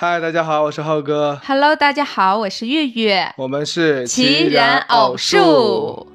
[0.00, 6.07] 嗨，大家好，我是浩哥，Hello，大家好，我是月月，我们是奇人偶数。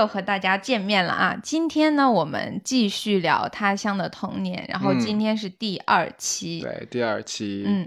[0.00, 1.38] 又和大家见面了啊！
[1.42, 7.86] 今天呢，我们继续聊他乡的童年，然后嗯今天是第二期，对，第二期，嗯，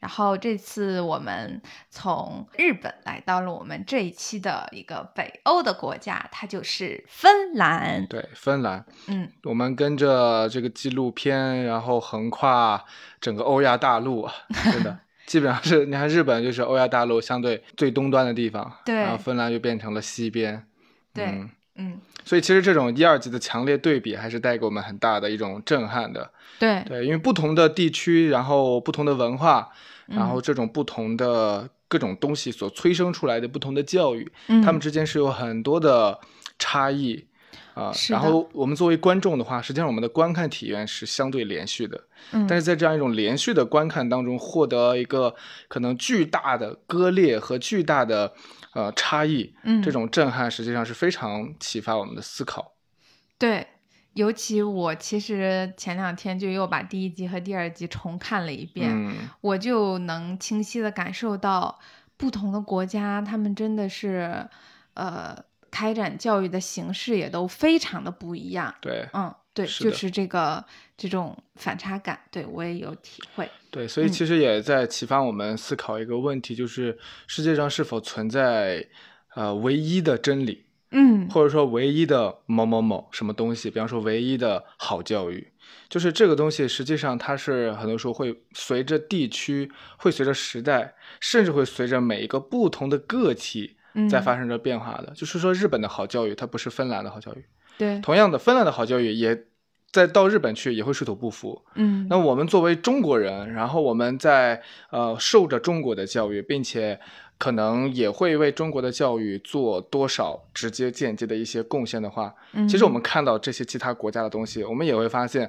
[0.00, 8.06] 然后这次我们从日本来到了我们这一期的一个北欧的国家，它就是芬兰。
[8.06, 12.84] 对，芬兰，嗯，我们跟着这个纪录片，然后横跨
[13.22, 14.34] 整个欧亚大陆啊，
[14.70, 14.98] 真的。
[15.24, 20.66] 基本上是，你看日本就是欧亚大陆相对最东端的地方，对然后芬兰就变成了西边，
[21.14, 26.30] 对嗯嗯，所以其实这种一二级的强烈对比，还是带给我们很大的一种震撼的。
[26.58, 29.70] 对，对，因为不同的地区，然后不同的文化，
[30.06, 34.62] 然嗯后这种不同的各种东西所催生出来的不同的教育，嗯。
[34.62, 36.18] 他们之间是有很多的
[36.58, 37.26] 差异
[37.74, 45.34] 啊、然后我们作为观众的话，实际上我们的观看体验是相对连续的，嗯，但是在这样一种连续的观看当中，获得一个
[45.66, 48.32] 可能巨大的割裂和巨大的
[48.74, 52.74] 呃差异，嗯这种震撼实际上是非常启发我们的思考。
[53.38, 53.66] 对，
[54.12, 61.78] 尤其我其实前两天就又把第一集和第二集重看了一遍，嗯，我就能清晰的感受到
[62.16, 64.48] 不同的国家，他们真的是
[64.94, 65.36] 呃
[65.70, 68.72] 开展教育的形式也都非常的不一样。
[68.80, 69.08] 对。
[69.12, 70.62] 嗯，对，是就是这个
[70.98, 73.48] 这种反差感，对我也有体会。
[73.70, 78.86] 对，所以嗯其实也在启发我们思考一个问题，就是世界上是否存在
[79.34, 83.70] 呃唯一的真理，嗯，或者说唯一的某某某什么东西？
[83.70, 85.52] 比方说唯一的好教育，
[85.88, 93.76] 就是这个东西实际上它是很多时候会随着地区，会随着时代，甚至会随着每一个不同的个体
[94.10, 95.12] 在嗯发生着变化的。
[95.14, 97.44] 就是说，日本的好教育它不是芬兰的好教育，
[97.76, 99.46] 对，同样的，芬兰的好教育也
[99.94, 101.62] 在到日本去也会水土不服。
[101.76, 104.60] 嗯，那我们作为中国人，然后我们在
[104.90, 106.98] 呃受着中国的教育，并且
[107.38, 112.34] 可能也会为中国的教育做多少直接间接的一些贡献的话，
[112.68, 115.48] 其实我们看到这些其他国家的东西，我们也会发现，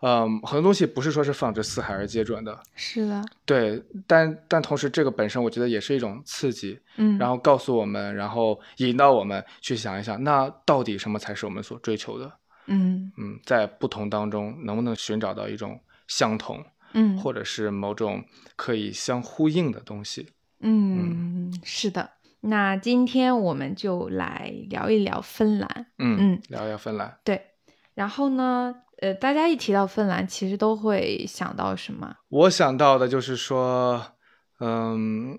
[0.00, 12.32] 嗯、很多东西不是说是放之四海而皆准的，是的，对，但但同时这个本身我觉得也是一种刺激，嗯，然后告诉我们，然后引导我们去想一想，那到底什么才是我们所追求的？
[12.66, 16.64] 嗯嗯，在不同当中能不能寻找到一种相同？
[16.94, 18.22] 嗯，或者是某种
[18.54, 20.28] 可以相呼应的东西。
[20.60, 22.10] 嗯，是的。
[22.40, 25.86] 那今天我们就来聊一聊芬兰。
[25.98, 27.18] 嗯嗯聊一聊芬兰。
[27.24, 27.40] 对，
[27.94, 32.16] 然后呢，呃，大家一提到芬兰，其实都会想到什么？
[32.28, 34.04] 我想到的就是说，
[34.60, 35.38] 嗯，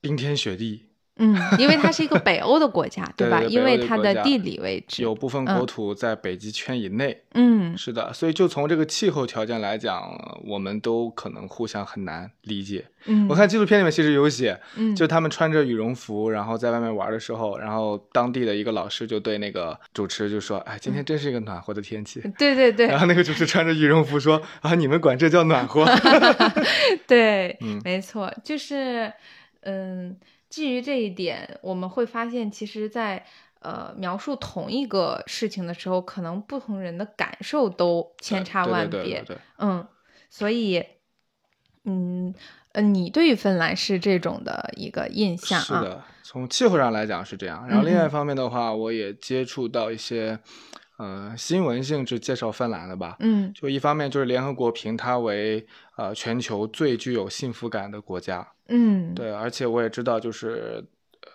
[0.00, 0.91] 冰天雪地，
[1.22, 3.12] 嗯，因为它是一个北欧的国家， 吧？
[3.16, 7.22] 对吧因为它的地理位置，有部分嗯国土在北极圈以内。
[7.34, 10.02] 嗯，是的，所以就从这个气候条件来讲，
[10.44, 12.84] 我们都可能互相很难理解。
[13.06, 22.20] 嗯，我看纪录片里面其实有写，嗯，就他们穿着羽绒服，然后在外面玩的时候，然后当地的一个老师就对那个主持就说：“哎，今天真是一个暖和的天气。
[22.38, 25.84] 对对对然后那个主持穿着羽绒服说：“啊，你们管这叫暖和？
[27.06, 29.12] ”对，嗯没错，就是，
[29.62, 30.16] 嗯，
[30.52, 33.24] 基于这一点，我们会发现，其实在，
[33.60, 39.00] 呃描述同一个事情的时候，可能不同人的感受都千差万别。
[39.00, 39.88] 对对对对对嗯，
[40.28, 40.84] 所以，
[41.84, 42.34] 嗯，
[42.72, 45.64] 呃，你对于芬兰是这种的一个印象啊？
[45.64, 47.66] 是的，从气候上来讲是这样。
[47.66, 50.38] 然后另外一方面的话，我也接触到一些
[51.02, 53.16] 呃新闻性质介绍芬兰的吧。
[53.18, 53.52] 嗯。
[53.52, 60.84] 就一方面就是联合国评它为呃全球最具有幸福感的国家，嗯，对，而且我也知道就是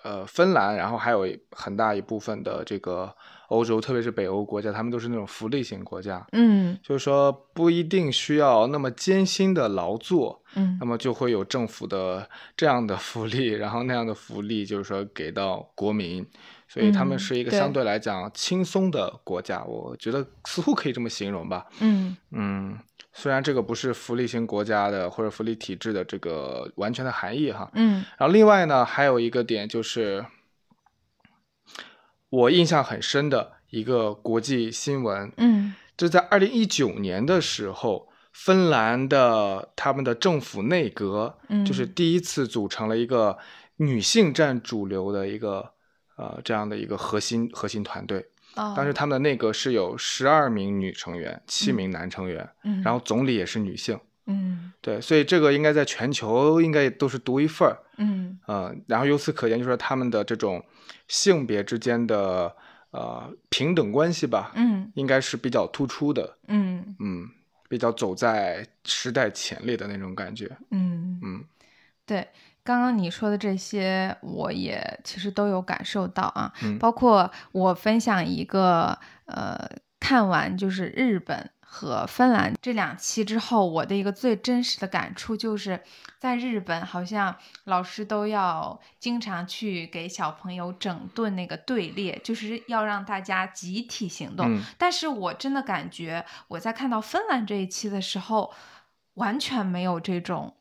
[0.03, 3.13] 呃芬兰，然后还有很大一部分的这个
[3.49, 6.77] 欧洲，特别是北欧国家，他们都是那种福利型国家，嗯。
[6.83, 10.77] 就是说不一定需要那么艰辛的劳作，嗯。
[10.79, 16.25] 那么就会有政府的这样的福利，然后那样的福利就是说给到国民，
[16.77, 21.65] 所以他们是一个相对来讲轻松的国家，我觉得似乎可以这么形容吧。
[21.79, 22.77] 嗯嗯，
[23.13, 27.69] 虽然这个不是福利型国家的或者福利体制的这个完全的含义哈。
[27.73, 30.23] 嗯然后另外呢，还有一个点就是，
[32.29, 43.39] 我印象很深的一个国际新闻，嗯就在二零一九年的时候，芬兰的他们的政府内阁，嗯，就是第一次组成了一个
[43.77, 45.71] 女性占主流的一个
[46.17, 48.19] 呃这样的一个核心核心团队。
[48.55, 48.73] 哦。
[48.75, 52.83] 当时他们的内阁是有十二名女成员，七名男成员，嗯。
[52.83, 53.97] 然后总理也是女性。
[54.25, 54.73] 嗯。
[54.81, 57.77] 对，所以这个应该在全球应该都是独一份儿。
[57.97, 58.37] 嗯。
[58.45, 60.63] 呃，然后由此可见，就是说他们的这种
[61.07, 62.55] 性别之间的
[62.91, 64.91] 呃平等关系吧，嗯。
[64.95, 66.95] 应该是比较突出的，嗯。
[66.99, 67.29] 嗯，
[67.69, 71.19] 比较走在时代前列的那种感觉，嗯。
[71.23, 71.45] 嗯。
[72.05, 72.25] 对，
[72.67, 79.57] 刚刚你说的这些，我也其实都有感受到啊，嗯包括我分享一个呃，
[80.01, 85.81] 看完就是日本和芬兰这两期之后，我的一个最真实的感触就是，
[86.19, 87.33] 在日本好像
[87.63, 94.45] 老师都要经常去给小朋友整顿那个队列，就是要让大家集体行动。
[94.45, 98.53] 嗯但是我真的感觉我在看到芬兰这一期的时候，
[99.13, 100.53] 完全没有这种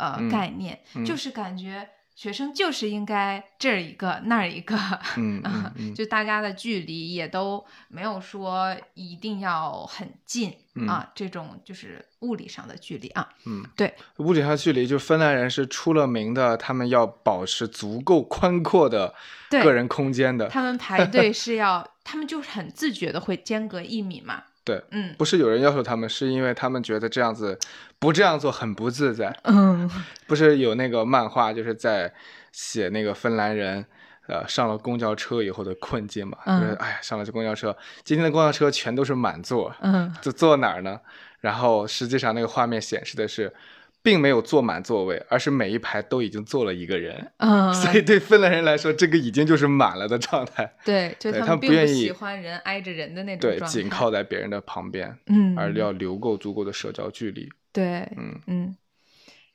[0.00, 4.76] 呃、嗯概念，嗯就是感觉学生就是应该这儿一个那儿一个，
[5.16, 5.42] 嗯
[5.94, 13.28] 就大家的距离也都没有说一定要很近、嗯啊，这种就是物理上的距离啊。
[13.46, 19.14] 嗯，对，物理上距离，就芬兰人是出了名的，他们要保持足够宽阔的
[19.50, 24.44] 个人空间的，他们排队 是要，他们就是很自觉的会间隔一米嘛。
[24.62, 27.58] 对，嗯不是有人要求他们，是因为他们觉得这样子
[28.00, 29.38] 不这样做很不自在。
[29.44, 29.88] 嗯
[30.26, 32.12] 不是有那个漫画，就是在
[32.50, 33.84] 写那个芬兰人，
[34.26, 36.38] 呃，上了公交车以后的困境嘛。
[36.46, 40.98] 嗯就是哎呀，上了这公交车，今天的公交车全都是满座，嗯就坐哪儿呢？
[41.40, 43.52] 然后实际上那个画面显示的是，
[44.02, 47.32] 并没有坐满座位，而是每一排都已经坐了一个人。
[47.38, 50.72] 嗯，所以对芬兰人来说，这个已经就是满了的状态。
[50.84, 57.50] 对，就对他们并不喜欢人挨着人的那种对，状态，紧靠在别人的旁边，嗯，而要留够足够的社交距离。
[57.72, 58.76] 对，嗯嗯，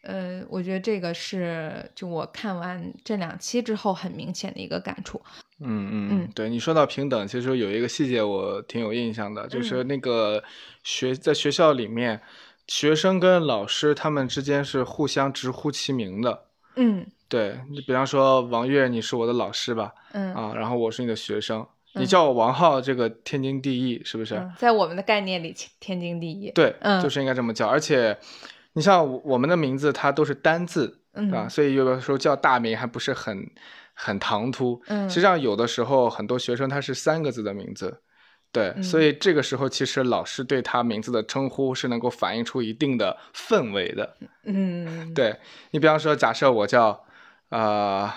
[0.03, 5.21] 呃，我觉得这个是就我看完这两期之后很明显的一个感触。
[5.59, 10.43] 嗯嗯嗯对你说到平等，其实有一个细节我挺有印象的，就是嗯那个
[10.83, 12.21] 学在学校里面，
[12.67, 16.45] 学生跟老师他们之间是互相直呼其名的。
[16.75, 19.93] 嗯对你比方说王悦，你是我的老师吧？
[20.11, 21.65] 嗯啊，然后我是你的学生，
[21.95, 24.35] 你嗯叫我王浩，这个天经地义，是不是？
[24.35, 26.51] 嗯，在我们的概念里，天经地义。
[26.51, 27.67] 对，嗯就是应该这么叫。
[27.67, 28.17] 而且，
[28.73, 33.49] 你像我我们的名字，它都是单字，嗯啊，所以有的时候叫大名还不是很
[33.93, 34.81] 很唐突。
[34.87, 38.01] 嗯实际上有的时候很多学生他是三个字的名字，
[38.51, 44.17] 对，嗯所以这个时候其实老师对他名字的称呼是能够反映出一定的氛围的。
[44.43, 45.37] 嗯，对
[45.71, 47.03] 你比方说，假设我叫
[47.49, 48.11] 呃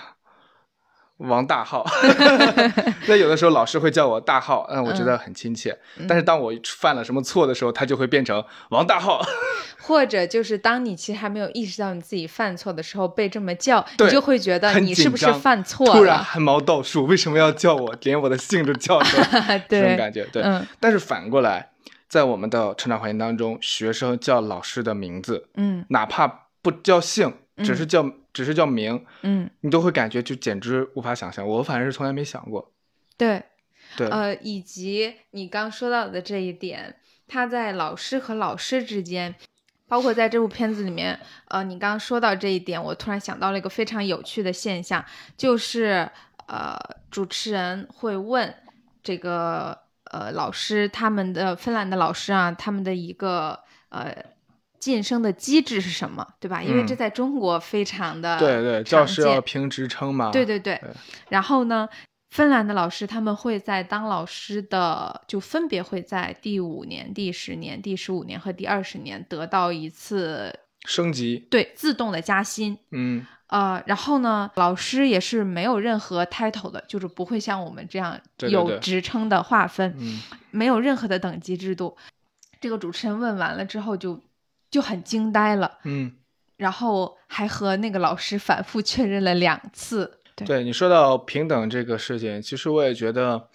[1.19, 1.85] 王大浩
[3.07, 5.77] 那有的时候老师会叫我大浩，嗯，我觉得很亲切。
[6.07, 9.21] 但是当我犯了什么错的时候，他就会变成王大浩。
[9.81, 15.93] 或者就是当你其实还没有意识到你自己犯错的时候，被这么叫，你就会觉得你是不是犯错了？
[15.93, 17.95] 突然汗毛倒竖，为什么要叫我？
[18.01, 20.25] 连我的姓都叫出来，这种，感觉。
[20.31, 21.71] 对，嗯但是反过来，
[22.07, 27.33] 在我们的成长环境当中，学生叫老师的名字，嗯哪怕不叫姓，
[27.63, 31.47] 只是嗯叫、只是叫名，嗯，你都会感觉就简直无法想象。
[31.47, 32.71] 我反正是从来没想过。
[33.17, 33.43] 对，
[33.97, 36.95] 对，呃，以及你刚说到的这一点，
[37.27, 39.35] 他在老师和老师之间，
[39.87, 41.19] 包括在这部片子里面，
[41.49, 45.03] 呃，你刚刚说到这一点，我突然想到了一个非常有趣的现象，
[45.35, 46.09] 就是
[46.47, 46.77] 呃，
[47.11, 48.53] 主持人会问
[49.03, 54.15] 这个呃老师，他们的芬兰的老师啊，他们的一个呃。
[54.79, 56.63] 晋升的机制是什么，对吧？
[56.63, 60.31] 因为这嗯在中国非常的对对，教师要评职称嘛。
[60.31, 60.91] 对对对对，
[61.29, 61.87] 然后呢，
[62.31, 72.77] 芬兰的老师他们会在当老师的，就分别会在第五年、第十年、第十五年和第二十年得到一次升级，对自动的加薪。
[72.91, 78.15] 嗯呃，然后呢，老师也是没有任何 title 的，就是不会像我们这样
[78.47, 80.21] 有职称的划分，嗯，
[80.51, 81.97] 没有任何的等级制度。
[82.61, 84.21] 这个主持人问完了之后就
[84.69, 86.11] 就很惊呆了，嗯，
[86.57, 90.19] 然后还和那个老师反复确认了两次。
[90.35, 93.49] 对对你说到平等这个事情，其实我也觉得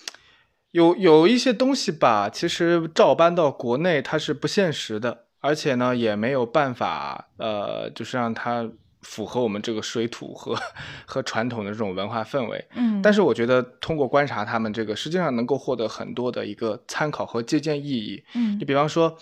[0.72, 8.68] 有有一些东西吧，其实照搬到国内它是不现实的，而且呢也没有办法，呃，就是让它
[9.00, 10.58] 符合我们这个水土和
[11.06, 12.66] 和传统的这种文化氛围。
[12.74, 18.24] 嗯，但是我觉得通过观察他们这个，实际上能够获得很多的一个参考和借鉴意义。
[18.34, 19.16] 嗯你比方说，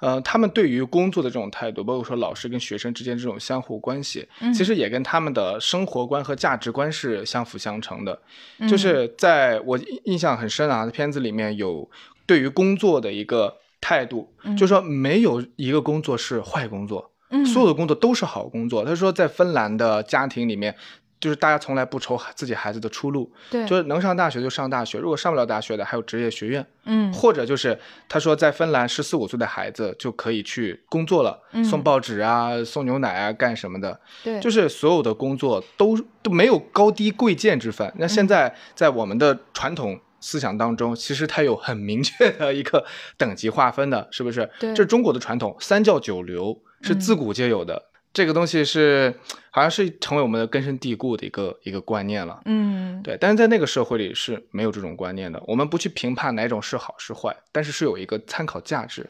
[0.00, 8.20] 呃，他们对于工作的这种态度，包括说老师跟学生之间这种相互关系，嗯其实也跟他们的生活观和价值观是相辅相成的。
[8.58, 11.88] 嗯就是在我印印象很深啊，片子里面有
[12.26, 17.12] 对于工作的一个态度，嗯就是说没有一个工作是坏工作。
[17.30, 18.84] 嗯所有的工作都是好工作。
[18.84, 20.76] 他说，在芬兰的家庭里面，
[21.18, 31.64] 就是大家从来不愁自己孩子的出路，对，就是能上大学就上大学，如果上不了大学的，还有职业学院，嗯，或者就是他说在芬兰十四五岁的孩子就可以去工作了，嗯。
[31.64, 37.90] 送报纸啊，送牛奶啊，干什么的，对，就是所有的工作都都没有高低贵贱之分。
[37.96, 38.08] 那嗯。
[38.08, 42.84] 现在在我们的传统思想当中，其实它有很明确的一个
[43.16, 44.48] 等级划分的，是不是？
[44.60, 44.74] 对。
[44.74, 47.00] 这是中国的传统，三教九流是嗯。
[47.00, 47.90] 自古皆有的。
[48.16, 49.14] 这个东西是
[49.50, 52.40] 好像是成为我们的根深蒂固的一个一个观念了。
[52.46, 55.38] 嗯，对，但是在那个社会里是没有这种观念的。
[55.46, 59.06] 我们不去评判哪种是好是坏，但是是有一个参考价值。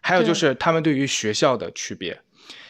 [0.00, 2.18] 还有就是他们对于学校的区别。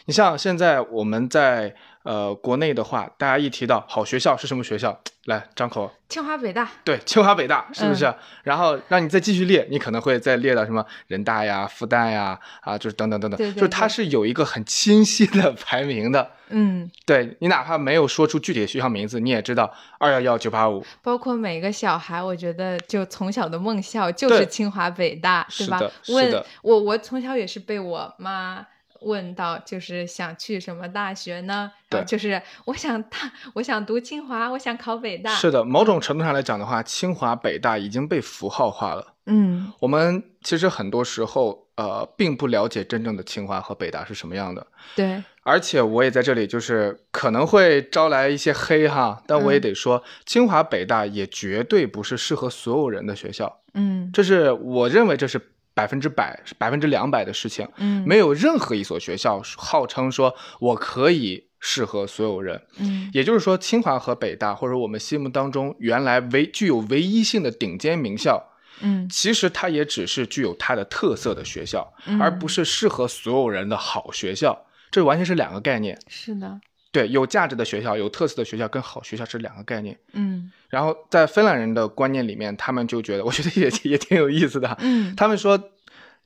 [0.03, 1.73] 你像现在我们在
[2.09, 8.05] 呃国内的话，大家一提到好学校是什么学校，来张口，清华北大，对，清华北大是不是？
[8.05, 16.31] 嗯然后让你再继续列，你可能会再列到什么人大呀、复旦呀啊，就是等等等等，对对就是它是有一个很清晰的排名的。
[16.49, 25.91] 嗯， 对你哪怕没有说出具体的学校名字，你也知道二幺幺九八五，包括每个小孩，我觉得就从小的梦校就是清华北大，对吧是的？
[26.01, 28.65] 是问的我，我从小也是被我妈
[29.01, 31.71] 问到，就是想去什么大学呢？
[31.89, 32.03] 对。
[32.05, 35.33] 就是我想大，我想读清华，我想考北大。
[35.35, 39.13] 是的，某种程度上来讲的话，清华北大已经被符号化了。
[39.25, 39.71] 嗯。
[39.79, 44.65] 我们其实很多时候呃并不了解真正的清华和北大是什么样的，
[44.95, 49.61] 对，而且我也在这里就是可能会招来一些黑哈，但我也嗯。
[49.61, 54.09] 得说，清华北大也绝对不是适合所有人的学校，嗯。
[54.13, 55.39] 这是我认为这是
[55.79, 62.61] 百分之百、百分之两百的事情，嗯，没有任何一所学校号称说我可以适合所有人。
[62.79, 68.43] 嗯也就是说，清华和北大，或者我们心目当中原来唯具有唯一性的顶尖名校，
[68.81, 74.65] 嗯其实它也只是具有它的特色的学校，嗯而不是适合所有人的好学校。
[74.91, 75.97] 这完全是两个概念。
[76.07, 76.59] 是的，
[76.91, 79.97] 对，有价值的学校、有特色的学校跟好学校是两个概念。
[80.13, 84.75] 嗯然后在芬兰人的观念里面，他们就觉得，我觉得也 也挺有意思的。
[84.79, 85.59] 嗯 他们说，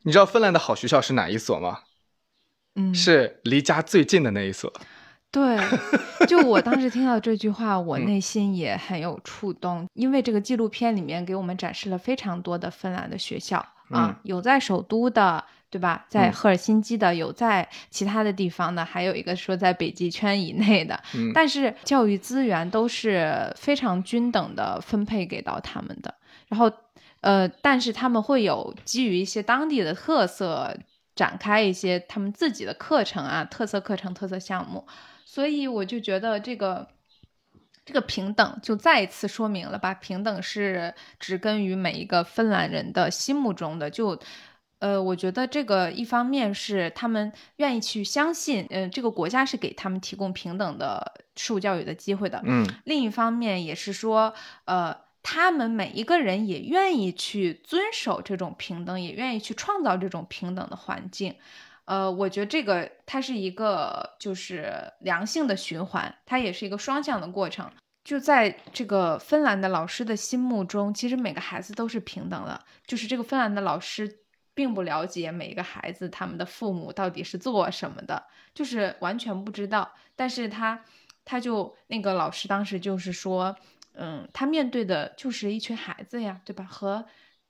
[0.04, 1.80] 你知道芬兰的好学校是哪一所吗？
[2.76, 4.72] 嗯，是离家最近的那一所。
[5.32, 5.58] 对，
[6.28, 13.58] 就我当时听到这句话，我嗯内心也很有触动，因为这个纪录片里面给我们展示了非常多的芬兰的学校
[13.90, 16.06] 啊嗯，有在首都的，对吧？
[16.08, 26.14] 在嗯赫尔辛基的，有在其他的地方的，还有一个说在北极圈以内的，嗯， 但是教育资源都是非常均等的分配给到他们的，
[26.48, 26.72] 然后
[27.22, 30.78] 呃，但是他们会有基于一些当地的特色，
[31.16, 34.86] 展开一些他们自己的课程啊，特色课程、特色项目，
[35.26, 36.88] 所以我就觉得这个。
[37.86, 43.90] 这个平等就再一次说明了吧，平等是植根于每一个芬兰人的心目中的。
[43.90, 44.18] 就，
[44.84, 52.42] 呃，我觉得这个一方面是他们愿意去相信，嗯、这个国家是给他们提供平等的受教育的机会的。
[52.44, 54.34] 嗯另一方面也是说，
[54.66, 61.34] 呃，他们每一个人也愿意去遵守这种平等，也愿意去创造这种平等的环境。
[61.86, 67.72] 呃，我觉得这个它是一个就是良性的循环，它也是一个双向的过程。
[68.04, 72.60] 就在这个芬兰的老师的心目中，其实每个孩子都是平等的。
[72.86, 74.20] 就是这个芬兰的老师
[74.54, 79.92] 并不了解每一个孩子他们的父母到底是做什么的，就是完全不知道。
[80.16, 80.84] 但是他
[81.26, 83.56] 他就那个老师当时就是说，
[83.94, 86.64] 嗯，他面对的就是一群孩子呀，对吧？
[86.64, 87.06] 和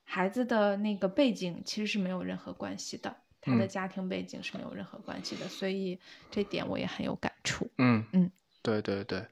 [0.06, 7.70] 孩子的那个背景其实是没有任何关系的，他的嗯家庭背景是没有任何关系的，所以这点我也很有感触。
[7.78, 8.32] 嗯嗯，
[8.62, 9.26] 对对对。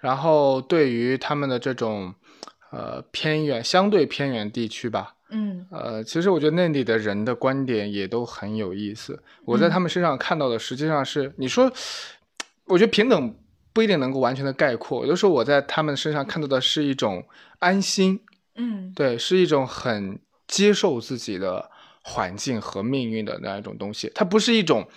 [0.00, 2.14] 然后对于他们的这种
[2.70, 9.22] 呃偏远、相对偏远地区吧，嗯呃，其实我觉得那里的人的观点也都很有意思。
[9.44, 11.70] 我在嗯他们身上看到的，实际上是你说，
[12.66, 13.36] 我觉得平等
[13.72, 15.04] 不一定能够完全的概括。
[15.04, 17.26] 有的时候我在他们身上看到的是一种
[17.58, 18.20] 安心，
[18.56, 21.70] 嗯对，是一种很接受自己的
[22.02, 24.10] 环境和命运的那一种东西。
[24.14, 24.88] 它不是一种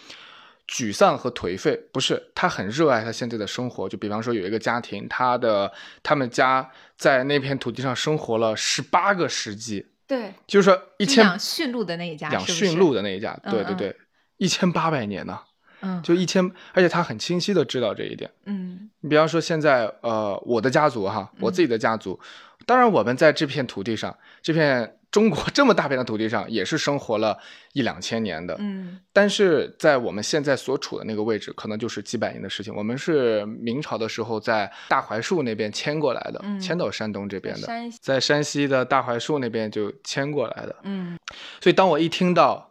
[0.68, 3.90] 沮丧和颓废，不是，他很热爱他现在的生活。
[3.90, 5.70] 就比方说有一个家庭，他的
[6.02, 13.96] 他们家在那片土地上生活了十八个世纪，对，就是说一千就养驯鹿的那一家，养驯鹿的那一家，对对对，
[14.36, 15.40] 一千八百年呢，
[15.80, 18.30] 嗯就一千，而且他很清晰的知道这一点。
[18.46, 22.20] 嗯你比方说现在，呃，我的家族哈，我嗯自己的家族，
[22.66, 27.38] 当然我们在这片土地上，这片中国这么大片的土地上，也是生活了
[27.74, 28.56] 一两千年的。
[28.60, 32.74] 嗯但是在我们现在所处的那个位置，可能就是几百年的事情。
[32.74, 40.76] 我们是明朝的时候在大槐树那边迁过来的，嗯迁到山东这边的，山在山西的大槐树那边就迁过来的。
[40.84, 41.18] 嗯
[41.60, 42.71] 所以当我一听到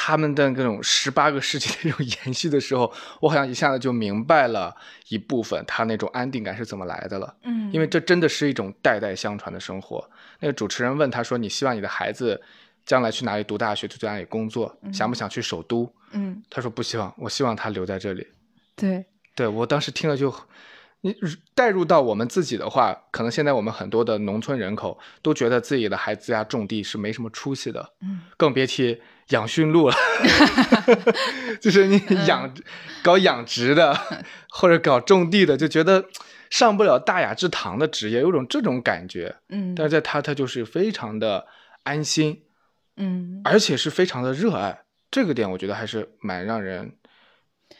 [0.00, 4.72] 他们的那种十八个世纪的那种延续的时候， 我好像一下子就明白了
[5.08, 7.34] 一部分他那种安定感是怎么来的了。
[7.42, 10.08] 嗯，因为这真的是一种代代相传的生活。
[10.38, 12.40] 那个主持人问他说：“你希望你的孩子
[12.86, 14.78] 将来去哪里读大学，去哪里工作？
[14.92, 18.24] 想不想去首都？”嗯，他说不希望，我希望他留在这里。
[18.76, 20.32] 对，对我当时听了就，
[21.00, 21.12] 你
[21.56, 29.94] 带入到我们自己的话，可能现在我们很多的农村人口都觉得自己的孩子家种地是没什么出息的，嗯，更别提养驯鹿了，
[31.60, 32.54] 就是你养
[33.02, 33.98] 搞养殖的
[34.50, 36.04] 或者搞种地的，就觉得
[36.50, 39.36] 上不了大雅之堂的职业，有种这种感觉。
[39.48, 41.46] 嗯，但是在他，他就是非常的
[41.82, 42.42] 安心，
[42.96, 44.80] 嗯，而且是非常的热爱。
[45.10, 46.92] 这个点我觉得还是蛮让人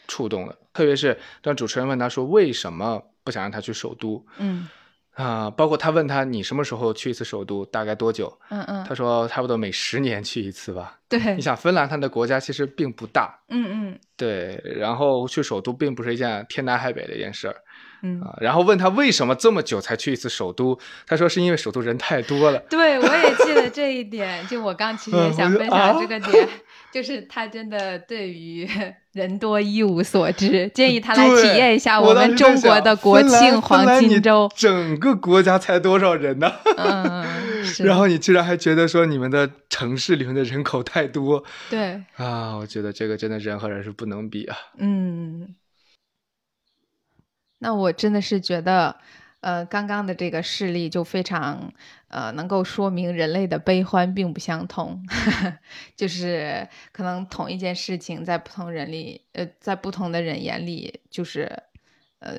[0.07, 4.67] 触动的，特别是当主持人问他说为什么不想让他去首都，嗯
[5.21, 8.31] 啊，包括他问他你什么时候去一次首都，大概多久？
[8.49, 10.97] 嗯嗯，他说差不多每十年去一次吧。
[11.09, 17.55] 对，你想芬兰它的国家其实并不大，嗯嗯对，然后去首都并不是一件天南海北的一件事儿
[18.01, 18.37] 嗯，啊。
[18.39, 22.59] 然后问他为什么这么久才去一次首都，他说是因为首都人太多了。
[22.69, 26.47] 对我也记得这一点，就我刚其实也想分享这个点，
[26.91, 28.67] 就是他真的对于
[29.13, 34.49] 人多一无所知，建议他来体验一下我们中国的国庆黄金周。
[34.55, 36.51] 整个国家才多少人呢？
[36.77, 37.25] 嗯，
[37.85, 42.55] 然后你居然还觉得说你们的城市里面的人口太多对，啊！
[42.57, 44.55] 我觉得这个真的人和人是不能比啊。
[44.77, 45.55] 嗯，
[47.59, 48.95] 那我真的是觉得，
[49.41, 51.71] 呃，刚刚的这个事例就非常，
[52.09, 55.01] 呃，能够说明人类的悲欢并不相同，
[55.95, 61.63] 就是可能同一件事情在不同人里，呃，在不同的人眼里，就是，
[62.19, 62.35] 呃，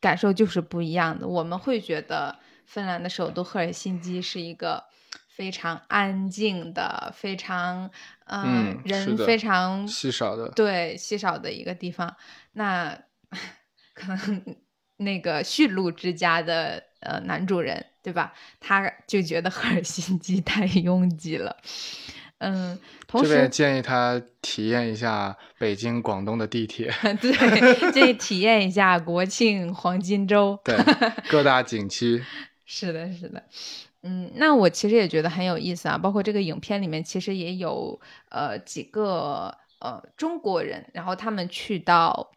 [0.00, 1.28] 感受就是不一样的。
[1.28, 4.84] 我们会觉得芬兰的首都赫尔辛基是一个
[5.28, 7.90] 非常安静的、非常，
[8.24, 12.16] 呃、嗯人非常稀少的，对稀少的一个地方。
[12.52, 12.98] 那
[13.94, 14.56] 可能
[15.04, 18.32] 那个驯鹿之家的呃男主人，对吧？
[18.60, 21.56] 他就觉得赫尔辛基 太拥挤了。
[22.38, 30.58] 嗯，同这边时建议他体验一下北京、广东的地铁， 对，建议体验一下国庆黄金周。
[30.64, 30.76] 对
[31.30, 32.20] 各大景区。
[32.66, 33.44] 是的，是的，
[34.02, 35.96] 嗯，那我其实也觉得很有意思啊。
[35.96, 38.00] 包括这个影片里面，其实也有
[38.30, 42.32] 呃几个呃中国人，然后他们去到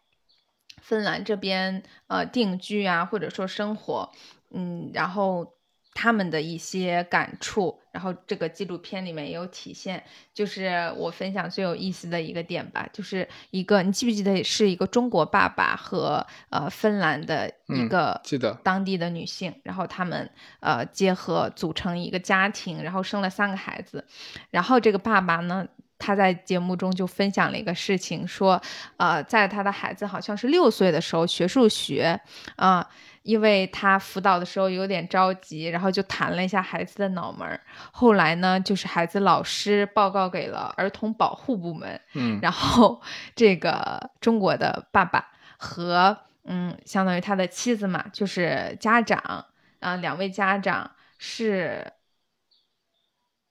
[0.86, 4.08] 芬兰这边呃定居啊，或者说生活，
[4.52, 5.54] 嗯，然后
[5.94, 10.04] 他们的一些感触，然后这个纪录片里面也有体现。
[10.32, 24.06] 就是我分享最有意思的一个点吧，就是一个你记不记得是一个中国爸爸和呃芬兰的一嗯个记得当地的女性，然后他们呃结合组成一个家庭，然后生了三个孩子，
[24.50, 25.66] 然后这个爸爸呢。
[25.98, 28.60] 他在节目中就分享了一个事情，说，
[28.96, 32.20] 呃，在他的孩子好像是六岁的时候学数学，
[32.56, 32.86] 啊、
[33.22, 37.60] 因为他辅导的时候有点着急，然后就弹了一下孩子的脑门儿。
[37.92, 43.00] 后来呢，就是孩子老师报告给了儿童保护部门，嗯，然后
[43.34, 49.46] 这个中国的爸爸和嗯，相当于他的妻子嘛，就是家长
[49.80, 51.92] 啊、两位家长是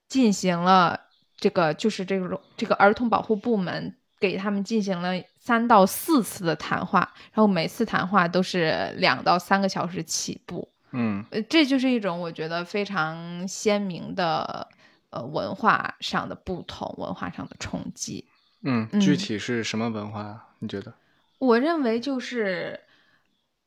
[0.07, 1.04] 进行了
[1.37, 6.99] 这个，就是这种这个儿童保护部门给他们进行了三到四次的谈话，
[7.33, 10.67] 然后每次谈话都是两到三个小时起步。
[10.91, 14.67] 嗯呃，这就是一种我觉得非常鲜明的
[15.09, 18.25] 呃文化上的不同，文化上的冲击。
[18.63, 20.53] 嗯，嗯具体是什么文化？
[20.59, 20.93] 你觉得？
[21.37, 22.79] 我认为就是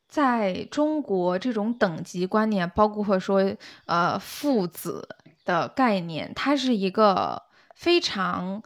[0.09, 3.55] 在中国这种等级观念，包括说
[3.85, 5.07] 呃父子
[5.45, 7.43] 的概念，它是一个
[7.79, 8.61] 非常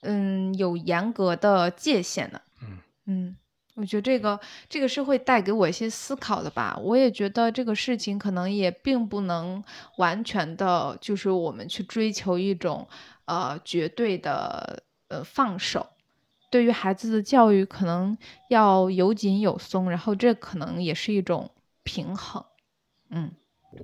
[0.00, 2.40] 嗯有严格的界限的。
[2.62, 3.36] 嗯嗯，
[3.74, 6.74] 我觉得这个这个是会带给我一些思考的吧。
[6.80, 9.62] 我也觉得这个事情可能也并不能
[9.98, 12.88] 完全的，就是我们去追求一种
[13.26, 15.86] 呃绝对的呃放手。
[16.50, 18.16] 对于孩子的教育，可能
[18.48, 21.50] 要有紧有松，然后这可能也是一种
[21.82, 22.42] 平衡。
[23.10, 23.32] 嗯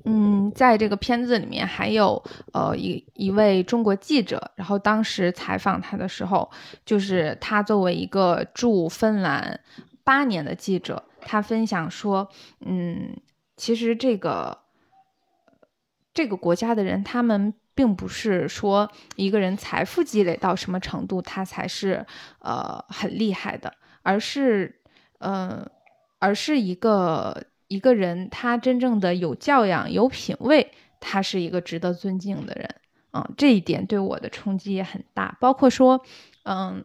[0.04, 2.22] 嗯，在这个片子里面还有
[2.52, 6.50] 呃一一位中国记者，然后当时采访他的时候，
[6.84, 9.60] 就是他作为一个驻芬兰
[10.04, 12.28] 八年的记者，他分享说，
[12.60, 13.16] 嗯，
[13.56, 14.58] 其实这个
[16.12, 22.04] 这个国家的人，他们并不是说一个人财富积累到什么程度，他才是
[22.40, 23.72] 呃很厉害的，
[24.02, 24.80] 而是
[25.18, 25.66] 呃，
[26.18, 32.68] 而是一个一个人他真正的有教养、有品位，他是一个值得尊敬的人。
[33.12, 35.36] 嗯，这一点对我的冲击也很大。
[35.40, 36.02] 包括说，
[36.44, 36.84] 嗯，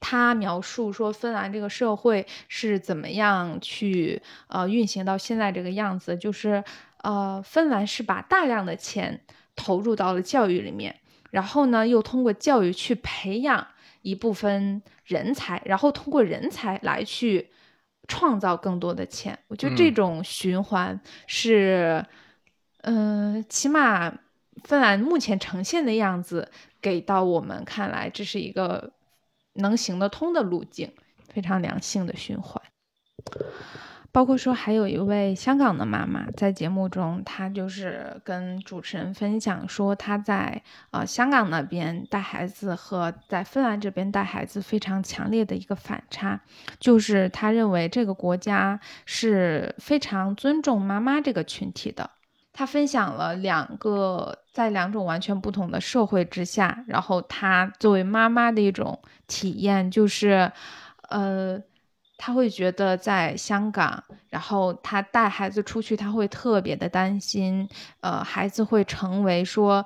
[0.00, 6.62] 他描述说芬兰这个社会是怎么样去呃运行到现在这个样子，就是
[7.02, 9.20] 呃，芬兰是把大量的钱
[9.54, 10.94] 投入到了教育里面，
[11.30, 13.66] 然后呢，又通过教育去培养
[14.02, 17.50] 一部分人才，然后通过人才来去
[18.08, 19.38] 创造更多的钱。
[19.48, 22.04] 我觉得这种循环是，
[22.82, 24.12] 嗯，起码。
[24.64, 28.90] 芬兰目前呈现的样子，给到我们看来，这是一个
[29.52, 30.90] 能行得通的路径，
[31.28, 32.60] 非常良性的循环。
[34.16, 46.40] 包括说，还有一位香港的妈妈在节目中，她就是跟主持人分享说，她在呃香港那边带孩子和在芬兰这边带孩子非常强烈的一个反差，
[46.80, 52.08] 就是她认为这个国家是非常尊重妈妈这个群体的。
[52.54, 60.50] 她分享了两个在两种完全不同的社会之下，然后她作为妈妈的一种体验，就是，
[61.10, 61.60] 呃，
[62.18, 67.68] 他会觉得在香港，然后他带孩子出去，他会特别的担心，
[68.00, 69.84] 呃，孩子会成为说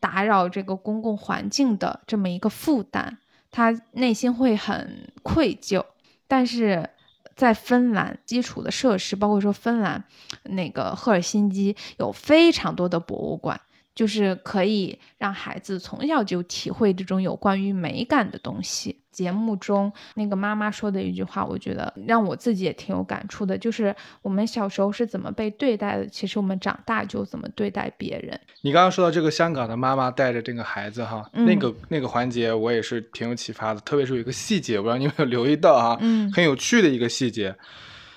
[0.00, 3.18] 打扰这个公共环境的这么一个负担，
[3.50, 5.84] 他内心会很愧疚，
[6.26, 6.90] 但是。
[7.34, 10.04] 在芬兰，基础的设施，包括说芬兰
[10.42, 13.58] 那个赫尔辛基有非常多的博物馆。
[13.94, 18.98] 就是可以让孩子从小就体会这种有关于美感的东西。
[19.12, 28.40] 节目中那个妈妈说的一句话，我觉得让我自己也挺有感触的，就是我们小时候是怎么被对待的，其实我们长大就怎么对待别人。
[28.62, 37.54] 你刚刚说到这个香港的妈妈带着这个孩子哈，那个那个环节我也是挺有启发的，特别是有一个细节，我不知道你有没有留意到啊，嗯，很有趣的一个细节，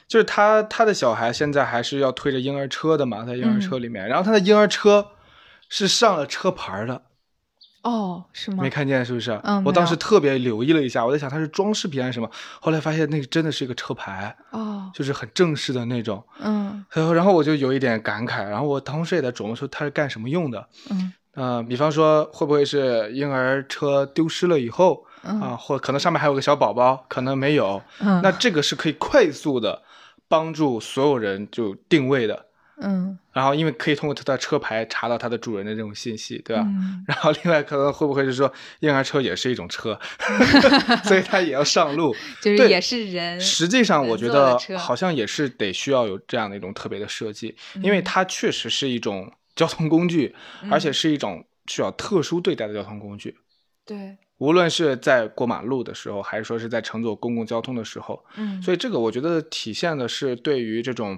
[0.07, 5.05] 就是他他的小孩现在还是要推着婴儿车的嘛，在婴儿车里面，然后他的婴儿车。
[5.69, 7.01] 是上了车牌的，
[7.83, 8.63] 哦，是吗？
[8.63, 9.39] 没看见是不是？
[9.43, 12.29] 嗯，我当时特别留意了一下，我在想它是装饰品还是什么，
[12.61, 29.83] 后来发现那个真的是一个车牌，哦，就是很正式的那种，嗯，然后然后我就有一点感慨，然后我同时也在琢磨说它是干什么用的，嗯，呃，比方说会不会是婴儿车丢失了以后，啊，或可能上面还有个小宝宝，可能没有，嗯，那这个是可以快速的
[30.27, 32.45] 帮助所有人就定位的。
[32.81, 36.65] 嗯，然后因为可以通过它的车牌查到它的主人的这种信息，对吧？
[37.07, 39.97] 然后另外可能会不会是说婴儿车也是一种车，
[41.05, 43.39] 所以它也要上路，就是也是人。
[43.39, 50.35] 实际上我觉得好像也是得需要有这样的一种特别的设计，因为它确实是一种交通工具，
[50.69, 53.37] 而且是一种需要特殊对待的交通工具。
[53.85, 54.17] 对。
[54.37, 61.17] 无论是在过马路的时候，还是说是在乘坐公共交通的时候，嗯，所以这个我觉得体现的是对于这种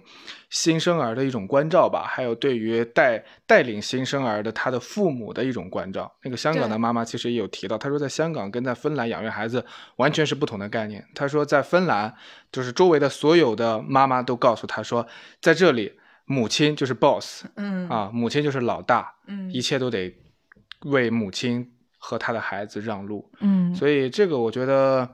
[0.52, 6.12] 新生儿的一种关照吧，还有对于带带领新生儿的他的父母的一种关照。
[6.24, 11.04] 那个香港的妈妈其实也有提到，她说在香港跟在芬兰养育孩子完全是不同的概念。
[11.16, 12.14] 她说在芬兰，
[12.52, 15.08] 就是周围的所有的妈妈都告诉她说，
[15.42, 15.94] 在这里
[16.26, 20.16] 母亲就是 boss，嗯啊，母亲就是老大，嗯，一切都得
[20.86, 21.74] 为母亲。
[21.98, 25.10] 和他的孩子让路，嗯，所以这个我觉得，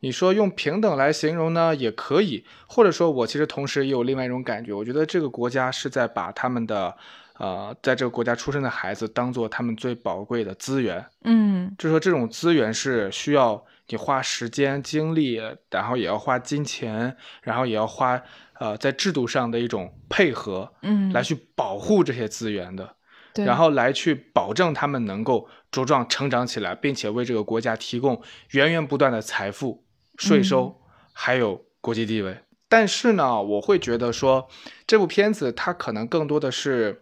[0.00, 6.96] 你说用平等来形容呢，也可以，或者说我其实同时也有另外一种感觉，我觉得这个国家是在把他们的，
[7.38, 15.40] 呃，在这个国家出生的孩子当做他们最宝贵的资源，嗯，就说这种资源是需要你花时间精力，
[15.70, 18.20] 然后也要花金钱，然后也要花
[18.58, 22.96] 呃在制度上的一种配合，嗯，来去保护这些资源的。
[23.36, 29.84] 然后来去保证他们能够茁壮成长起来，并且为这个国家提供源源不断的财富、
[30.16, 30.80] 税收，
[31.12, 32.38] 还有国际地位。
[32.68, 34.48] 但是呢，我会觉得说，
[34.86, 37.01] 这部片子它可能更多的是。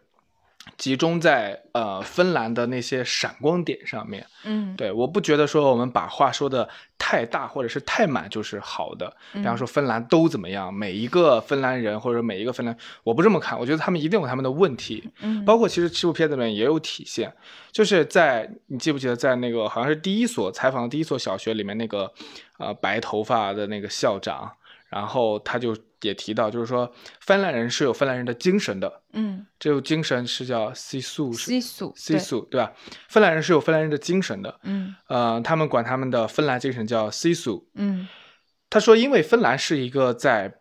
[0.77, 9.15] 集中在呃芬兰的那些闪光点上面，嗯，对，我不觉得说我们把话说的太大或者是太满就是好的。
[9.33, 15.11] 比方说芬兰都怎么样，每一个芬兰人或者每一个芬兰，我不这么看，我觉得他们一定有他们的问题。
[15.21, 17.33] 嗯，包括其实这部片子里面也有体现，
[17.73, 22.13] 就是在你记不记得在那个好像是第一所采访的第一所小学里面那个
[22.59, 24.51] 呃白头发的那个校长。
[24.91, 32.73] 然后他就也提到，就是说芬兰人是有芬兰人的精神的，嗯，这种精神是叫 “c 素 ”，c 素，c 素，对吧？
[33.09, 38.09] 芬兰人是有芬兰人的精神的，嗯，呃，他们管他们的芬兰精神叫 “c 素”，嗯，
[38.69, 40.53] 他说，因为芬兰是一个在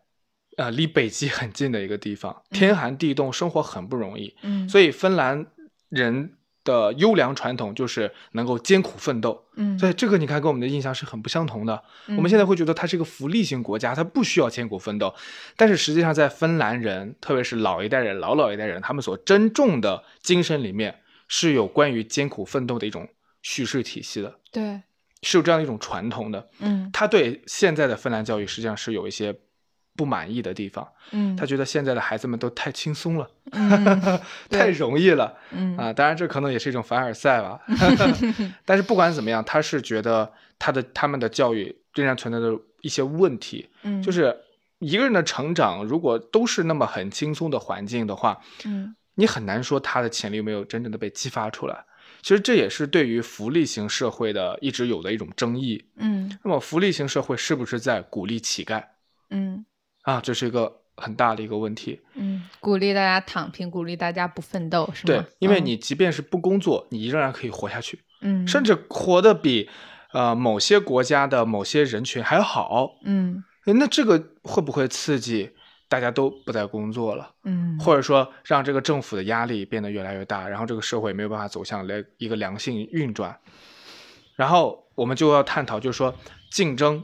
[0.58, 5.46] 呃离北极很近的一个地方，天寒地冻，生活很不容易，嗯，所以芬兰
[5.90, 6.36] 人。
[6.64, 11.84] 的优良传统就是能够艰苦奋斗，嗯，所以这个你看跟我们的印象是很不相同的。
[12.08, 15.14] 我们现在会觉得它是一个福利型国家，它不需要艰苦奋斗，
[15.56, 23.08] 但是实际上在芬兰人，特别是老一代人、老老一代人，他们所珍重的精神里面是有关于艰苦奋斗的一种
[23.42, 24.82] 叙事体系的，对，
[25.22, 26.50] 是有这样的一种传统的。
[26.60, 26.90] 嗯。
[26.92, 29.34] 他对现在的芬兰教育实际上是有一些
[30.00, 34.18] 不满意的地方，嗯，他觉得现在的孩子们都太轻松了，嗯。
[34.50, 35.38] 太容易了。
[35.52, 35.76] 嗯。
[35.76, 35.92] 啊！
[35.92, 37.60] 当然，这可能也是一种凡尔赛吧。
[38.64, 44.34] 但是不管怎么样，他是觉得他的他们的教育仍然存在着一些问题，嗯，就是
[44.80, 48.96] 一个人的成长如果都是那么很轻松的环境的话，嗯。
[49.16, 51.84] 你很难说他的潜力没有真正的被激发出来。
[52.22, 55.84] 其实这也是对于福利型社会的一直有的一种争议。
[55.98, 56.32] 嗯。
[56.42, 58.82] 那么福利型社会是不是在鼓励乞丐？
[59.30, 59.66] 嗯
[60.14, 60.22] 啊？
[60.24, 62.00] 这是一个很大的一个问题。
[62.16, 65.24] 嗯，鼓励大家躺平，鼓励大家不奋斗，是吗？
[65.24, 69.70] 对，因为嗯你即便是不工作，你仍然可以活下去，嗯，甚至活得比
[70.14, 72.98] 呃某些国家的某些人群还好。
[73.04, 75.52] 嗯那这个会不会刺激
[75.88, 77.36] 大家都不再工作了？
[77.44, 83.38] 嗯或者说让这个政府的压力变得越来越大，然后这个社会没有办法走向来一个良性运转，
[84.36, 86.16] 然后我们就要探讨，就是说
[86.52, 87.04] 竞争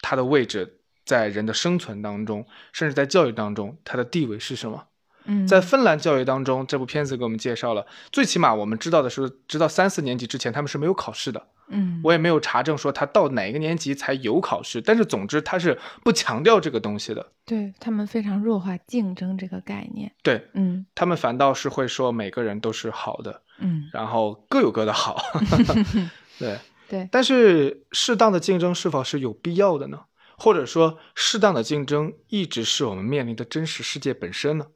[0.00, 0.75] 它的位置
[1.06, 4.88] 在人的生存当中，甚至在教育当中，它的地位是什么？
[5.28, 20.12] 嗯，在芬兰教育当中，这部片子给我们介绍了，最起码我们知道的是，直到三四年级之前他们是没有考试的，嗯我也没有查证说他到哪个年级才有考试，但是总之他是不强调这个东西的，对他们非常弱化竞争这个概念。
[20.22, 23.42] 对嗯他们反倒是会说每个人都是好的。
[23.58, 25.20] 嗯，然后各有各的好
[26.38, 26.58] 对。
[26.88, 30.02] 对，但是适当的竞争是否是有必要的呢？
[30.36, 34.66] 或者说，适当的竞争一直是我们面临的真实世界本身呢？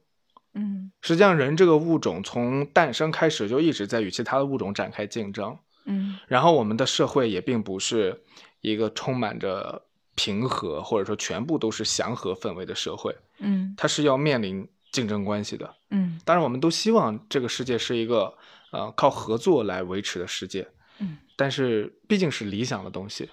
[0.53, 8.21] 嗯实际上，人这个物种从诞生开始就一直在与其他的物种展开竞争，嗯然后我们的社会也并不是
[8.59, 9.81] 一个充满着
[10.15, 15.73] 平和或者说全部都是祥和氛围的社会，嗯它是要面临竞争关系的。
[15.89, 18.33] 嗯当然，我们都希望这个世界是一个
[18.71, 20.67] 呃靠合作来维持的世界，
[20.99, 23.29] 嗯，但是毕竟是理想的东西。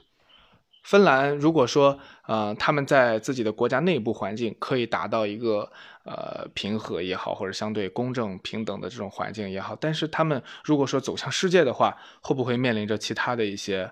[0.88, 5.70] 芬兰如果说呃他们在自己的国家内部环境可以达到一个
[6.05, 13.90] 呃平和也好，或者相对公正平等的这种环境也好，但是他们如果说走向世界的话，会不会面临着其他的一些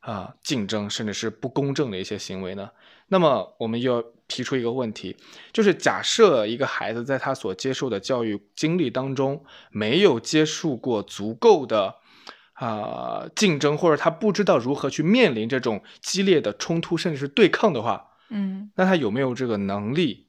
[0.00, 2.68] 啊、竞争，甚至是不公正的一些行为呢？
[3.08, 5.16] 那么我们又要提出一个问题，
[5.50, 11.94] 就是假设一个孩子在他所接受的教育经历当中没有接触过足够的
[12.54, 20.28] 啊、竞争，或者他不知道如何去面临这种激烈的冲突，甚至是对抗的话，嗯那他有没有这个能力，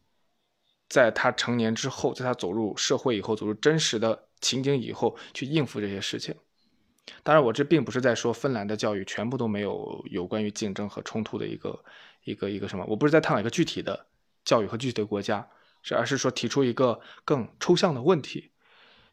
[0.89, 6.35] 在他成年之后，在他走入社会以后，走入真实的情景以后，去应付这些事情？
[7.21, 11.83] 当然，我这并不是在说芬兰的教育全部都没有有关于竞争和冲突的一个
[12.23, 14.07] 一个一个什么，我不是在探讨一个具体的
[14.43, 15.47] 教育和具体的国家，
[15.83, 18.49] 是而是说提出一个更抽象的问题，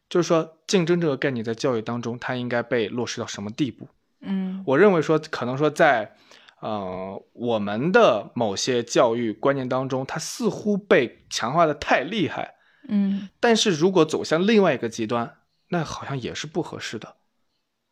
[0.09, 3.87] 就是说竞争这个概念在教育当中，它应该被落实到什么地步？
[4.21, 6.15] 嗯我认为说，可能说在
[6.61, 12.55] 呃我们的某些教育观念当中，它似乎被强化的太厉害，
[12.87, 15.37] 嗯但是如果走向另外一个极端，
[15.69, 17.15] 那好像也是不合适的。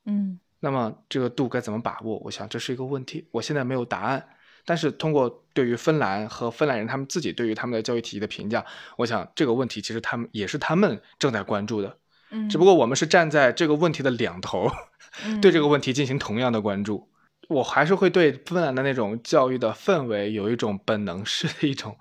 [0.05, 2.17] 嗯那么这个度该怎么把握？
[2.19, 4.29] 我想这是一个问题，我现在没有答案。
[4.63, 8.63] 但是通过对于芬兰和芬兰人他们自己对于他们的教育体系的评价，
[8.95, 11.97] 我想这个问题其实他们也是他们正在关注的。
[12.31, 14.69] 嗯，只不过我们是站在这个问题的两头，
[15.41, 17.09] 对这个个问题进行同样的关注。
[17.49, 21.97] 我还是会对芬兰的那种教育的氛围有一种本能式的一种，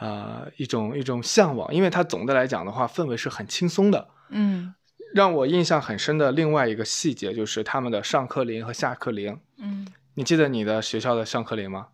[0.00, 4.08] 呃，一种一种向往，因为它总的来讲的话，氛围是很轻松的。
[4.28, 4.74] 嗯
[5.14, 9.38] 让我印象很深的另外一个细节就是他们的上课铃和下课铃。
[9.58, 9.86] 嗯。
[10.14, 11.88] 你记得你的学校的上课铃吗？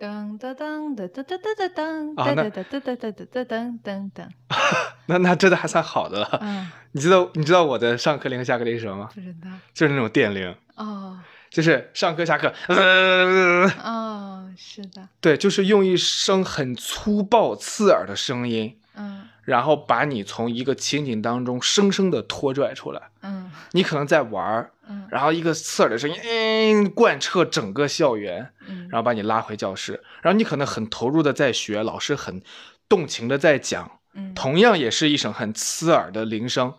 [0.00, 4.28] 噔噔噔噔噔噔噔噔噔噔噔噔噔噔噔噔噔噔噔，
[5.06, 6.38] 那那真的还算好的了。
[6.40, 9.10] 嗯， 你知道你知道我的上课铃和下课铃是什么吗？
[9.14, 9.50] 不知道。
[9.74, 11.18] 就是那种电铃，哦。
[11.50, 23.02] 就是上课下课，呃哦，是的，对，就是用一声很粗暴刺耳的声音，嗯然后把你从一个情景当中生生的拖拽出来。
[23.22, 23.50] 嗯。
[23.72, 25.06] 你可能在玩儿，嗯。
[25.10, 32.42] 然后一个刺耳的声音，嗯，贯彻整个校园，嗯，然后把你拉回教室，然后你可能很投入的在学，老师很
[32.88, 34.34] 动情的在讲，嗯。
[34.34, 36.74] 同样也是一声很刺耳的铃声，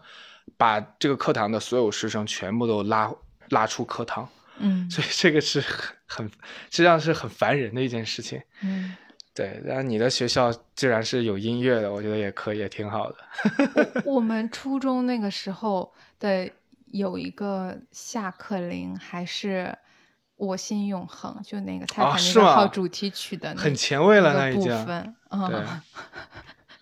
[0.58, 3.12] 把这个课堂的所有师生全部都拉
[3.50, 4.90] 拉出课堂，嗯。
[4.90, 6.28] 所以这个是很很
[6.70, 8.42] 实际上是很烦人的一件事情。
[8.62, 8.96] 嗯，
[9.34, 13.18] 对，然后你的学校既然是有音乐的，我觉得也可以，也挺好的。
[14.06, 16.50] 我们初中那个时候的
[16.88, 19.78] 有一个下课铃，还是。
[20.38, 24.74] 我心永恒，就那个泰坦尼克号主题曲的那很前卫了，那已经。
[25.30, 25.80] 嗯，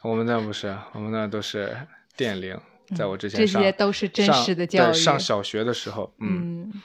[0.01, 1.75] 我们那不是，我们那都是
[2.15, 2.57] 电铃，
[2.95, 4.93] 在我之前上这些都是真实的教育。
[4.93, 6.81] 对上小学的时候，嗯嗯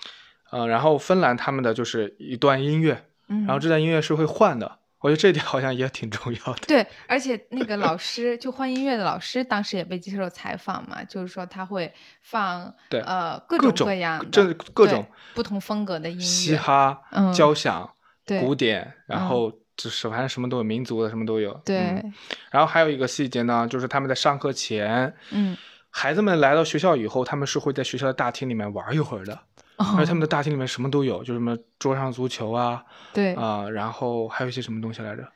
[0.51, 6.61] 呃，然后芬兰他们的就是一段音乐，嗯，然后这段音乐是会换的，我觉得这一点好像也挺重要的。
[6.67, 17.87] 对，而且那个老师就换音乐的老师，当时也被接受采访嘛，就是说他会放对呃各各种种各样的这各种不同风格的音乐，嘻哈、嗯交响、
[18.25, 21.53] 对古典，然嗯后就是反正什么都有，民族的什么都有。
[21.67, 22.15] 对嗯
[22.51, 25.55] 然后还有一个细节呢，就是他们在上课前，嗯，
[25.91, 29.39] 孩子们来到学校以后，他们是会在学校的大厅里面玩一会儿的，哦
[29.77, 35.27] 而且他们的大厅里面什么都有，就什么桌上足球啊对，啊、然后还有一些什么东西来着？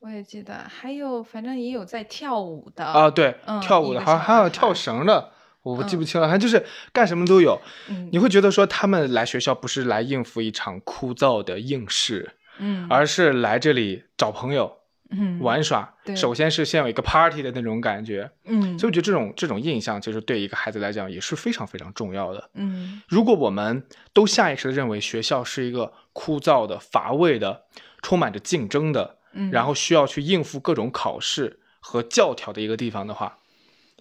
[0.00, 5.30] 我也记得，还有反正也有在跳舞的啊，对，嗯跳舞的，一个好像还有跳绳的，
[5.62, 7.60] 我记不嗯清了，反正就是干什么都有。
[7.88, 14.76] 嗯你会觉得说他们来学校不是来应付一场枯燥的应试，嗯，而是来这里找朋友
[15.10, 15.94] 嗯玩耍。
[16.04, 22.50] 对首先是先有一个 party 的那种感觉，嗯，所以我觉得这种这种印象其实对一个孩子来讲也是非常非常重要的。
[22.54, 27.64] 嗯如果我们都下意识的认为学校是一个枯燥的、乏味的、
[28.02, 33.38] 充满着竞争的，嗯，然后需要去应付各种考试和教条的一个地方的话，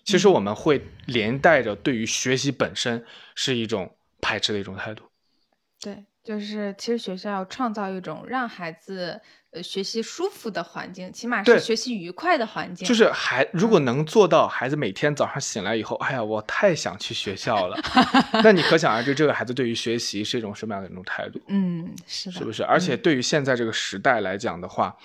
[0.04, 3.04] 其嗯实我们会连带着对于学习本身
[3.36, 5.04] 是一种排斥的一种态度。
[5.82, 9.22] 对，就是其实学校要创造一种让孩子
[9.56, 12.86] 呃学习舒服的环境，起码是学习愉快的环境。
[12.88, 17.78] 就是孩如嗯果能做到孩子每天早上醒来以后，哎呀，我太想去学校了，
[18.44, 22.63] 那你可想而知，这个孩子对于学习是一种什么样的一种态度，嗯，是的，是不是？
[22.63, 24.98] 而且对于现在这个时代来讲的话，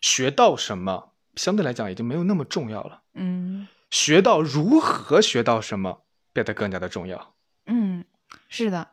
[0.00, 6.02] 学到什么相对来讲已经没有那么重要了，嗯学到如何学到什么
[6.32, 7.34] 变得更加的重要。
[7.66, 8.04] 嗯，
[8.48, 8.88] 是的，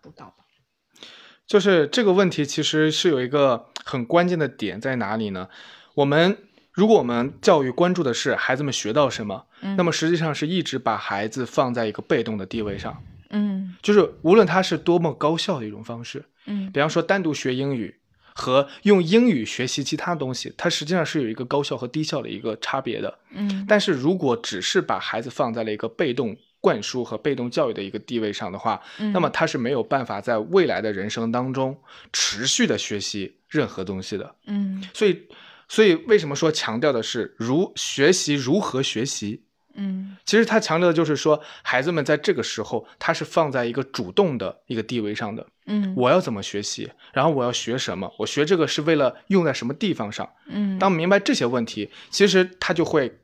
[1.51, 5.49] 就是这个问题其实是有一个很关键的点在哪里呢？
[5.95, 6.37] 我们
[6.71, 17.93] 如果我们教育关注的是孩子们学到什么，嗯那么实际上是一直把孩子放在一个被动的地位上，嗯就是无论他是多么高效的一种方式，嗯比方说单独学英语
[18.33, 23.19] 和用英语学习其他东西，它实际上是有一个高效和低效的一个差别的。
[23.31, 31.75] 嗯，但是如果只是把孩子放在了一个被动灌输和被动教育的一个地位上的话，嗯那么他是没有办法在未来的人生当中
[32.13, 34.35] 持续的学习任何东西的。
[34.45, 35.27] 嗯所以，
[35.67, 39.43] 所以为什么说强调的是如学习如何学习？
[39.73, 45.47] 嗯其实他强调的就是说，孩子们在这个时候，他是放在一个主动的一个地位上的。
[45.65, 50.29] 嗯，我要怎么学习，然后我要学什么，我学这个是为了用在什么地方上。
[50.47, 53.20] 嗯当明白这些问题，其实他就会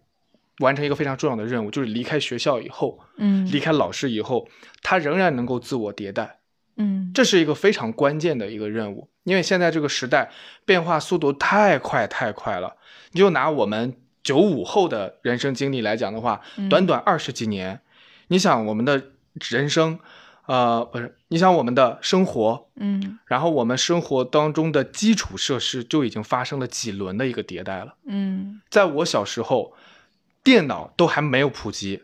[0.60, 4.48] 完成一个非常重要的任务，就是离开学校以后，嗯离开老师以后，
[4.82, 6.40] 他仍然能够自我迭代。
[6.80, 10.30] 嗯这是一个非常关键的一个任务，因为现在这个时代
[10.66, 12.76] 变化速度太快太快了。
[13.12, 17.82] 你就拿我们九五后的人生经历来讲的话，嗯短短二十几年，
[18.28, 19.02] 你想我们的
[19.50, 20.00] 人生，
[20.46, 27.96] 呃，不是，你想我们的生活，嗯然后我们生活当中的基础设施就已经发生了几轮的一个迭代了。
[28.06, 29.74] 嗯在我小时候，
[30.44, 32.04] 电脑都还没有普及，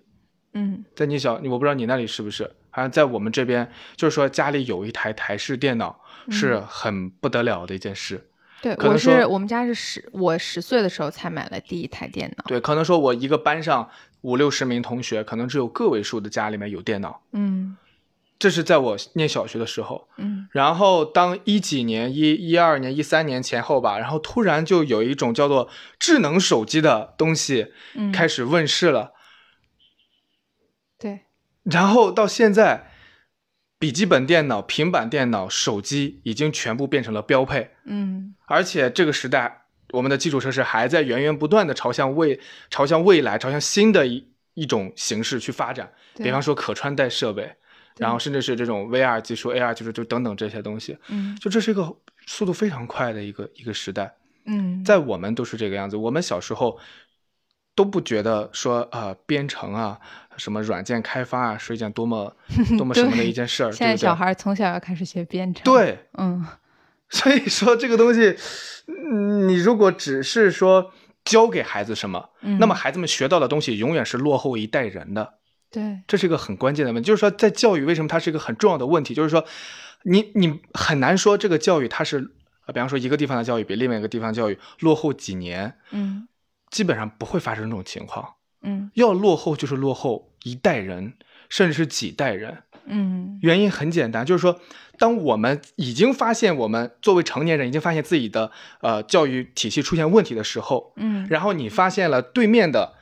[0.54, 8.30] 嗯在你小，我不知道你那里是不是，好像在我们这边，就是说家里有一台台式电脑是很不得了的一件事。
[8.62, 12.46] 对，我可是我们家是十我十岁的时候才买了第一台电脑。
[12.48, 13.89] 对，可能说我一个班上
[14.22, 17.22] 五六十名同学，可能只有个位数的家里面有电脑。
[17.34, 17.76] 嗯
[18.39, 20.48] 这是在我念小学的时候，嗯。
[20.52, 29.13] 然后当一几年、一一二年、一三年前后吧，然后突然就有一种叫做智能手机的东西嗯，开始问世了，
[31.00, 31.22] 对，
[31.63, 32.91] 然后到现在，
[33.80, 38.36] 笔记本电脑、平板电脑、手机已经全部变成了标配，嗯。
[38.46, 45.93] 而且这个时代，我们的基础设施还在源源不断的朝向未朝向未来、朝向新的一一种形式去发展。
[46.15, 47.56] 比方说可穿戴设备，对
[47.98, 54.16] 然后甚至是这种 VR 技术、AR 技术，就等等这些东西，嗯就这是一个速度非常快的一个一个时代。
[54.46, 56.78] 嗯，在我们都是这个样子，我们小时候
[57.76, 60.00] 都不觉得说啊、呃编程啊、
[60.38, 62.36] 什么软件开发啊是一件多么
[62.78, 66.46] 多么什么的一件事儿，现在对小孩从小要开始学编程。，对，嗯
[67.10, 68.36] 所以说这个东西，
[68.88, 70.92] 嗯你如果只是说
[71.24, 75.36] 教给孩子什么，嗯，那么孩子们学到的东西永远是落后一代人的，
[75.74, 77.07] 对，这是一个很关键的问题。
[77.07, 79.15] 就是说，在教育为什么它是一个很重要的问题？
[79.15, 79.43] 就是说，
[80.03, 82.32] 你你很难说这个教育它是，
[82.67, 86.28] 呃比方说一个地方的教育比另外一个地方教育落后几年，嗯
[86.69, 88.36] 基本上不会发生这种情况。
[88.61, 91.13] 嗯要落后就是落后一代人，
[91.49, 92.63] 甚至是几代人。
[92.86, 94.59] 嗯原因很简单，就是说，
[94.99, 98.51] 当我们已经发现我们作为成年人已经发现自己的
[98.82, 102.95] 呃教育体系出现问题的时候，嗯，然后你发现了对面的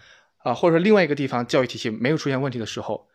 [0.43, 3.07] 啊、或者说另外一个地方教育体系没有出现问题的时候，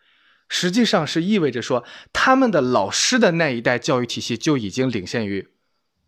[0.49, 5.49] 实际上是意味着说，他们的老师的那一代教育体系就已经领先于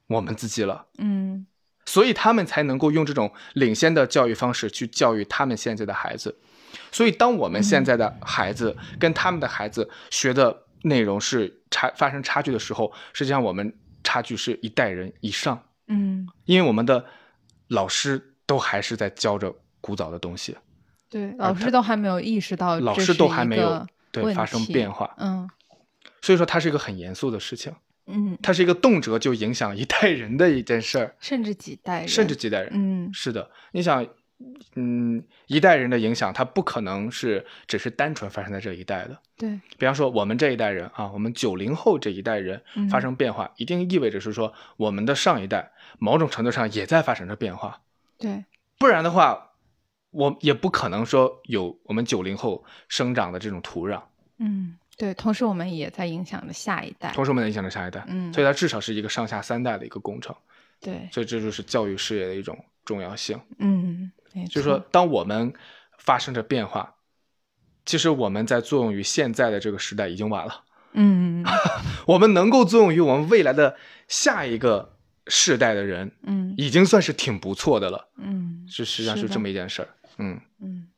[0.09, 0.87] 我们自己了。
[0.99, 1.47] 嗯
[1.85, 6.39] 所以他们才能够用这种领先的教育方式去教育他们现在的孩子。
[6.93, 17.03] 所以，当我们现在的孩子跟他们的孩子学的内容是差发生差距的时候，实际上我们差距是一代人以上，嗯，因为我们的
[17.69, 20.55] 老师都还是在教着古早的东西，
[21.11, 25.15] 对，老师都还没有意识到，老师都还没有对发生变化。
[25.19, 25.49] 嗯，
[26.21, 27.73] 所以说它是一个很严肃的事情。
[28.07, 32.71] 嗯，它是一个动辄就影响一代人的一件事儿，甚至几代人，甚至几代人。
[32.73, 34.07] 嗯，是的，你想，
[34.77, 39.19] 嗯，一代人的影响，它不可能是只是单纯发生在这一代的。
[39.37, 47.83] 对，比方说我们这一代人啊，我们九零后这一代人嗯发生变化，一定意味着是说我们的上一代某种程度上也在发生着变化，
[48.19, 48.47] 对，
[48.79, 49.48] 不然的话，
[50.11, 54.01] 我也不可能说有我们九零后生长的这种土壤，
[54.39, 57.13] 嗯，对，同时我们也在影响着下一代。
[57.13, 60.35] 同时我们在影响着下一代，嗯所以它至少是一个上下三代的一个工程，
[60.81, 63.39] 对，所以这就是教育事业的一种重要性。
[63.59, 64.11] 嗯，
[64.51, 65.53] 就是说，当我们
[65.99, 66.95] 发生着变化，
[67.85, 70.65] 其实我们在作用于现在的这个时代已经晚了。
[70.93, 71.45] 嗯
[72.07, 73.77] 我们能够作用于我们未来的
[74.09, 74.97] 下一个
[75.27, 78.09] 世代的人，嗯已经算是挺不错的了。
[78.17, 79.89] 嗯是实际上是这么一件事儿。
[80.19, 80.89] 嗯，嗯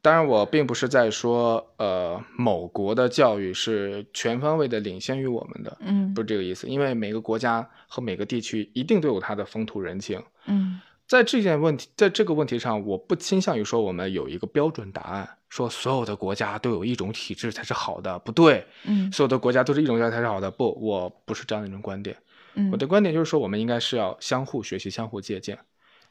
[0.00, 6.66] 当然，我并不是在说，呃，某国的教育是全方位的领先于我们的，嗯不是这个意思。
[6.66, 10.20] 因为每个国家和每个地区一定都有它的风土人情。
[10.46, 22.16] 嗯在这件问题，在这个问题上，我不倾向于说我们有一个标准答案，说所有的国家都有一种体制才是好的，不对，嗯所有的国家都是一种教育才是好的，不，我不是这样的一种观点。
[22.54, 25.58] 嗯，我的观点就是说，我们应该是要相互学习、相互借鉴。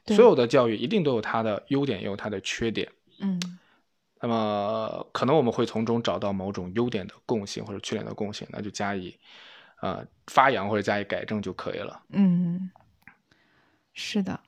[0.05, 2.91] 对所有的教育一定都有它的优点，也有它的缺点。
[3.19, 3.39] 嗯
[4.23, 9.17] 那么，可能我们会从中找到某种优点的共性或者缺点的共性，那就加以
[9.81, 12.03] 呃发扬或者加以改正就可以了。
[12.09, 12.69] 嗯，
[13.93, 14.39] 是的。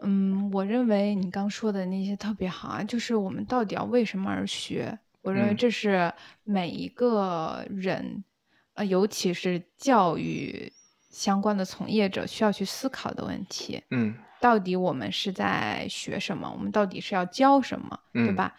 [0.00, 4.98] 嗯，我认为你刚说的那些特别好啊，就是我们到底要为什么而学？
[5.20, 6.10] 我认为嗯这是
[6.44, 8.24] 每一个人，
[8.72, 10.72] 呃，尤其是教育
[11.10, 13.82] 相关的从业者需要去思考的问题。
[13.90, 16.50] 嗯到底我们是在学什么？
[16.50, 18.54] 我们到底是要教什么，对嗯吧？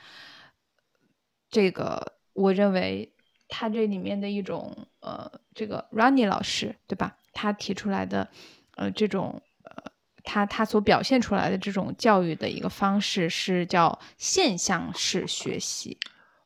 [1.50, 3.14] 这个我认为
[3.48, 7.16] 他这里面的一种呃，这个 Rani 老师对吧？
[7.34, 8.28] 他提出来的
[8.76, 9.92] 呃这种呃，
[10.24, 15.98] 他他所表现出来的这种教育的一个方式是叫现象式学习。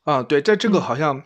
[0.04, 1.22] 啊，对，在这个嗯好像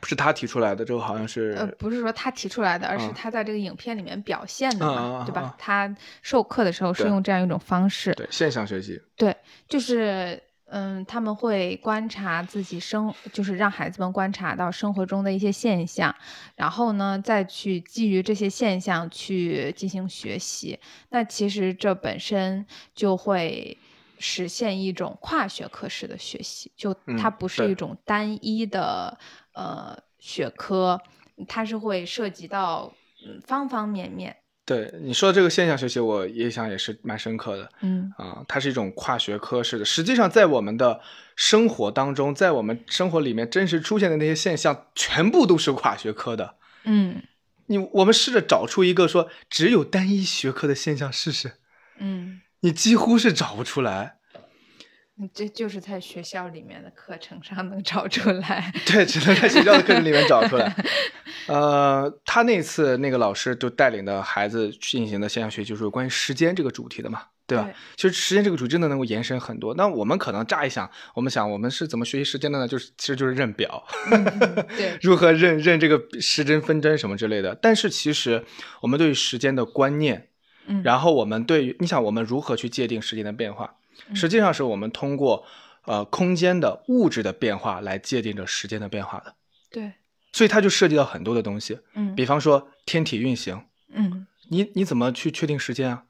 [0.00, 5.54] 不是他提出来的，这个好像是呃，不是说他提出来的，而是嗯他在这个影片里面表现的嘛，对吧？
[5.58, 8.12] 他授课的时候是用这样一种方式。
[8.14, 9.00] 对现象学习。
[9.16, 9.36] 对，
[9.68, 16.14] 就是嗯，他们会观察自己生，就是让孩子们观察到生活中的一些现象，
[16.56, 20.78] 然后呢，再去基于这些现象去进行学习。
[21.10, 22.64] 那其实这本身
[22.94, 23.76] 就会
[24.18, 29.18] 实现一种跨学科式的学习，就它不是一种单一的
[29.54, 31.00] 呃学科，
[31.48, 32.92] 它是会涉及到
[33.26, 34.36] 嗯方方面面。
[34.64, 39.84] 对你说的这个现象学习，我印象也是蛮深刻的嗯啊，它是一种跨学科式的。
[39.84, 41.00] 实际上，在我们的
[41.34, 46.54] 生活当中，在我们生活里面真实出现的那些现象，全部都是跨学科的。
[46.84, 47.22] 嗯
[47.66, 51.54] 你我们试着找出一个说只有单一学科的现象试试，
[51.98, 52.40] 嗯。
[52.60, 54.18] 你几乎是找不出来。
[55.20, 58.72] 嗯这就是在学校里面的课程上能找出来。
[58.86, 60.74] 对，只能在学校的课程里面找出来。
[61.48, 67.64] 呃，他那次那个老师就带领的孩子进行的现象学习，就是关于时间这个主题的嘛，对吧？
[67.64, 69.74] 对其实时间这个主题真的能够延伸很多。
[69.74, 72.66] 那我们可能乍一想，我们想我们是怎么学习时间的呢？
[72.66, 73.84] 就是其实就是认表，
[74.76, 77.54] 对，如何认认这个时针分针什么之类的。
[77.60, 78.44] 但是其实
[78.80, 80.28] 我们对于时间的观念，
[80.66, 83.81] 嗯，然后我们对于你想我们如何去界定时间的变化，嗯
[84.14, 85.44] 实际上是我们通过
[85.84, 89.34] 呃空间的物质的变化来界定着时间的变化的。
[89.70, 89.92] 对，
[90.32, 96.04] 所以它就涉及到很多的东西，嗯比方说天体运行，嗯你你怎么去确定时间啊？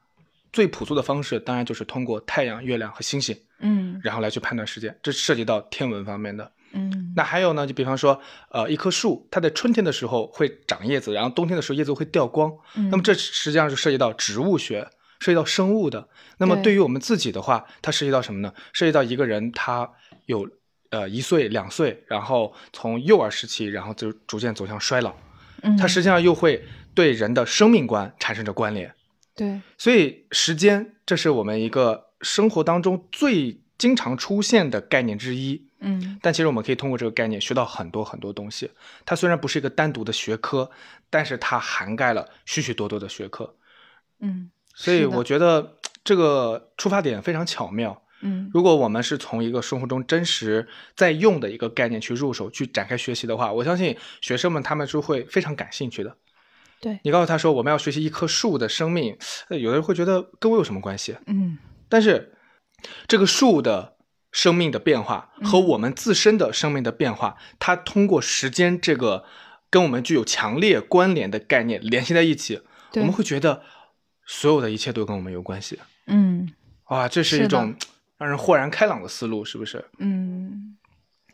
[0.53, 6.53] 最朴素的方式当然就是通过太阳、月亮和星星，嗯然后来去判断时间，这涉及到天文方面的。
[6.75, 8.21] 嗯，那还有呢，就比方说，
[8.51, 14.89] 呃，一棵树，它在春天的时候会长叶子，然后冬天的时候叶子会掉光，嗯那么这实际上是涉及到植物学，
[15.23, 16.09] 涉及到生物的。
[16.39, 18.53] 那么对对于我们自己的话，它涉及到什么呢？
[18.73, 19.89] 涉及到一个人他
[20.27, 20.49] 有
[20.91, 25.15] 呃一岁、两岁，然后从幼儿时期，然后就逐渐走向衰老，
[25.63, 26.65] 嗯它实际上又会
[26.95, 28.93] 对人的生命观产生着关联。
[29.37, 35.69] 对，所以时间，这是我们一个生活当中最经常出现的概念之一。
[35.85, 38.71] 嗯但其实我们可以通过这个概念学到很多很多东西。
[39.05, 40.71] 它虽然不是一个单独的学科，
[41.11, 43.57] 但是它涵盖了许许多多的学科。
[44.21, 48.03] 嗯所以我觉得这个出发点非常巧妙。
[48.21, 48.51] 嗯。
[48.53, 56.17] 如果我们是从一个生活中真实在用的一个概念去入手，去展开学习的话，我相信学生们他们是会非常感兴趣的。
[56.81, 57.01] 对。
[57.03, 59.17] 你告诉他说我们要学习一棵树的生命，
[59.49, 61.17] 呃有的人会觉得跟我有什么关系？
[61.27, 61.59] 嗯。
[61.89, 62.35] 但是
[63.07, 63.97] 这个树的
[64.33, 69.25] 生命的变化和嗯我们自身的生命的变化，它通过时间这个
[69.69, 72.63] 跟我们具有强烈关联的概念联系在一起，
[72.95, 73.63] 我们会觉得
[74.27, 75.79] 所有的一切都跟我们有关系。
[76.07, 76.53] 嗯
[76.89, 77.75] 哇，这是一种
[78.19, 79.85] 让人豁然开朗的思路，是不是？
[79.99, 80.77] 嗯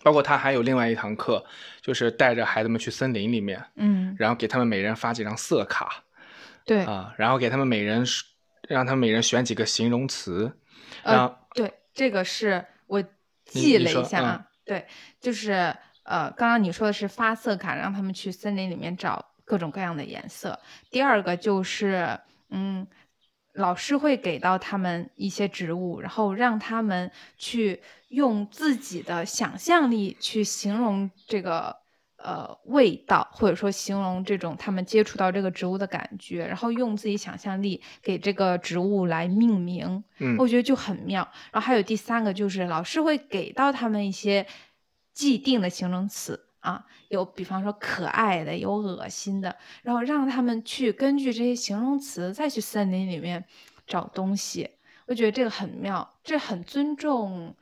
[0.04, 1.44] 包括他还有另外一堂课，
[1.82, 6.04] 就是带着孩子们去森林里面，嗯，然后给他们每人发几张色卡
[6.64, 8.04] 对，啊，然后给他们每人
[8.68, 10.52] 让他们每人选几个形容词，
[11.02, 13.02] 然后呃，对，这个是我
[13.44, 14.86] 记了一下啊，对，
[15.20, 15.74] 就是
[16.04, 20.58] 呃，刚刚你说的是发色卡，让他们去森林里面找各种各样的颜色。
[20.90, 22.18] 第二个就是，
[22.50, 22.86] 嗯，
[23.54, 31.76] 老师会给到他们一些植物，然后让他们去用自己的想象力去形容这个。
[32.20, 41.22] 呃，味道或者说形容这种他们接触到这个植物的感觉，然后用自己想象力给这个植物来命名，嗯我觉得就很妙。
[41.52, 44.44] 然后还有第三个就是老师会给到他们一些
[45.14, 53.44] 既定的形容词啊，有比方说可爱的，有恶心的，然后让他们去根据这些形容词再去森林里面
[53.86, 54.70] 找东西。
[55.06, 57.54] 我觉得这个很妙，这很尊重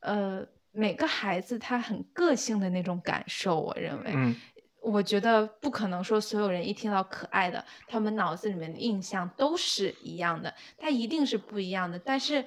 [0.00, 3.60] 呃每个孩子他很个性的那种感受。
[3.60, 4.34] 我认为，嗯
[4.80, 11.98] 我觉得不可能说所有人一听到可爱的，他们脑子里面的印象都是一样的，他一定是不一样的。
[11.98, 12.44] 但是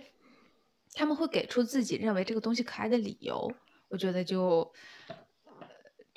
[0.94, 3.52] 他们会给出自己认为这个东西可爱的理由，
[3.90, 4.72] 我觉得就，呃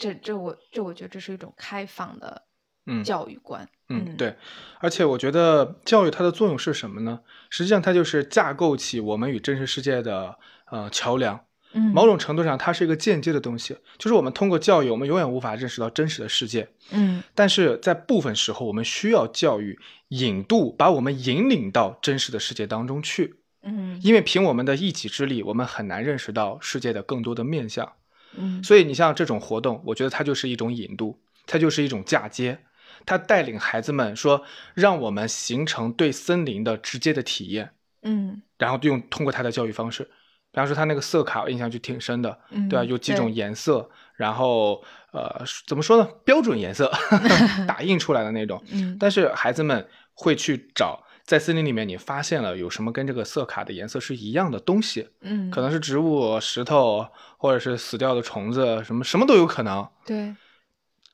[0.01, 2.43] 这这我这我觉得这是一种开放的
[2.87, 3.69] 嗯教育观。
[3.91, 4.35] 嗯，对，
[4.79, 7.21] 而且我觉得教育它的作用是什么呢？
[7.51, 10.39] 实际上它就是架构起我们与真实世界的
[10.71, 11.39] 呃桥梁。
[11.73, 16.69] 嗯，某种程度上，它是一个间接的东西，就是我们通过教育，我们永远无法认识到真实的世界。
[16.91, 19.79] 嗯但是在部分时候，我们需要教育
[20.09, 23.37] 引渡，把我们引领到真实的世界当中去。
[23.63, 27.93] 嗯因为凭我们的一己之力，我们很难认识到世界的更多的面相。
[28.37, 32.59] 嗯所以你像这种活动，我觉得它就是一种引渡，它就是一种嫁接，
[33.05, 37.71] 它带领孩子们说，让我们形成对森林的直接的体验，
[38.03, 40.05] 嗯然后用通过他的教育方式，
[40.53, 42.85] 比方说他那个色卡，我印象就挺深的，嗯，对吧？
[42.85, 46.09] 有几种颜色，然后呃，怎么说呢？
[46.25, 46.91] 标准颜色
[47.67, 51.03] 打印出来的那种，嗯但是孩子们会去找。
[51.31, 55.11] 在森林里面，你发现了有什么跟这个色卡的颜色是一样的东西？
[55.21, 57.07] 嗯，可能是植物、石头，
[57.37, 59.89] 或者是死掉的虫子，什么什么都有可能。
[60.05, 60.35] 对，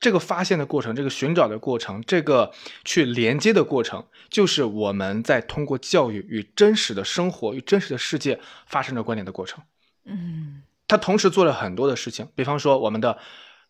[0.01, 2.51] 这个发现的过程，这个寻找的过程，这个
[2.83, 9.63] 去连接的过程，就是我们在通过教育与真实的生活、与真实的世界发生着关联的过程。
[10.07, 13.19] 嗯他同时做了很多的事情，比方说我们的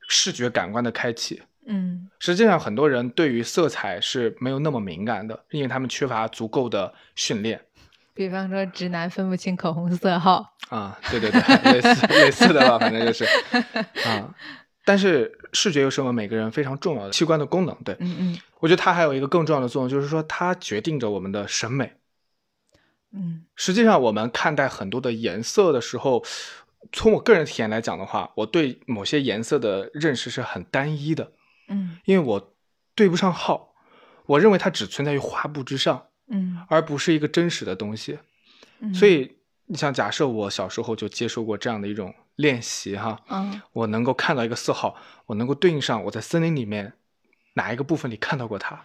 [0.06, 1.42] 视觉感官的开启。
[1.68, 7.60] 嗯实际上，很多人对于色彩是没有那么敏感的，因为他们缺乏足够的训练。
[8.14, 10.54] 比方说直男分不清口红色号。
[10.68, 13.24] 啊，对对对，类似类似的吧，反正就是
[14.06, 14.34] 啊。
[14.84, 17.76] 但是视觉又是我们每个人非常重要的器官的功能。
[17.84, 21.92] 对嗯嗯我觉得它还有一个更重要的作用，就是说它决定着我们的审美。
[23.12, 26.24] 嗯实际上，我们看待很多的颜色的时候，
[26.92, 31.32] 从我个人体验来讲的话，我对某些颜色的认识是很单一的，
[31.68, 31.98] 嗯。
[32.04, 32.54] 因为我
[32.94, 33.74] 对不上号，
[34.26, 36.58] 我认为它只存在于画布之上，嗯。
[36.68, 38.18] 而不是一个真实的东西。
[38.80, 43.60] 嗯，所以，你像假设我小时候就接受过这样的一种练习哈，嗯。
[43.72, 44.96] 我能够看到一个色号，
[45.26, 46.92] 我能够对应上我在森林里面
[47.54, 48.82] 哪一个部分里看到过它，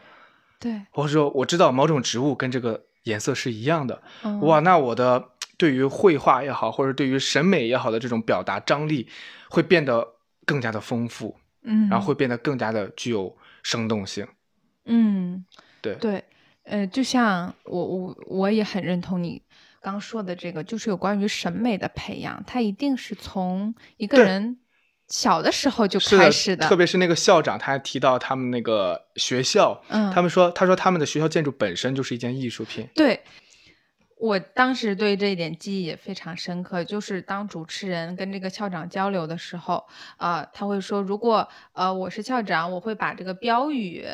[0.60, 4.40] 对，或者说我知道某种植物跟这个颜色是一样的，嗯。
[4.42, 9.10] 哇，那我的对于绘画也好，或者对于审美也好的这种表达张力
[9.50, 10.16] 会变得
[10.46, 14.28] 更加的丰富，嗯，然后会变得更加的具有生动性。
[14.86, 15.46] 嗯
[15.82, 16.24] 对，对，
[16.64, 19.42] 呃，就像我我我也很认同你
[19.82, 24.58] 刚说的这个，就是有关于审美的培养，它一定是从一个人
[25.08, 32.88] 小的时候就开始的，特别是那个校长，他还提到他们那个学校，嗯，他们说，他说他们的学校建筑本身就是一件艺术品。
[32.96, 33.22] 对。
[34.22, 39.84] 我当时对这一点记忆也非常深刻，就是当主持人跟这个校长交流的时候，
[40.18, 44.06] 呃，他会说，如果呃我是校长，我会把这个标语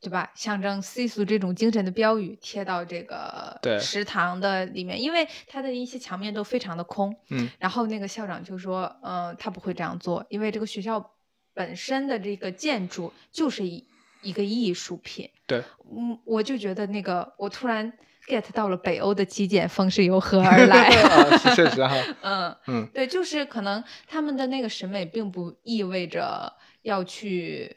[0.00, 0.32] 对吧？
[0.34, 7.14] 象征 C 族这种精神的标语贴到这个食堂的里面，因为它的一些墙面都非常的空。
[7.28, 11.12] 嗯，然后那个校长就说，嗯、他不会这样做，因为这个学校
[11.52, 13.84] 本身的这个建筑就是一
[14.22, 15.28] 一个艺术品。
[15.46, 15.62] 对，
[15.94, 17.92] 嗯，我就觉得那个，我突然
[18.28, 20.90] get 到了北欧的极简风是由何而来。
[21.54, 26.52] 确实哈， 嗯嗯，对，就是可能他们的那个审美并不意味着
[26.82, 27.76] 要去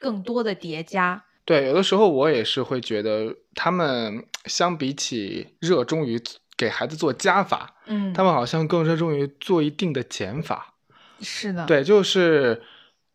[0.00, 1.24] 更多的叠加。
[1.44, 6.18] 对，有的时候我也是会觉得，他们相比起热衷于
[6.56, 10.74] 给孩子做加法，嗯，他们好像更热衷于做一定的减法。
[11.20, 12.62] 是的，，对，就是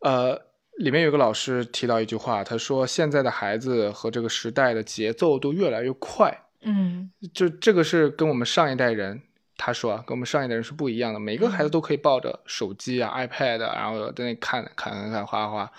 [0.02, 0.40] 呃，
[0.80, 9.22] 里面有个老师提到一句话，他说现在的孩子和这个时代的节奏都越来越快，嗯就这个是跟我们上一代人。
[9.62, 11.20] 他说啊，跟我们上一代人是不一样的。
[11.20, 15.70] 每个孩子都可以抱着手机啊、iPad，啊然后在那看看看看，哗哗。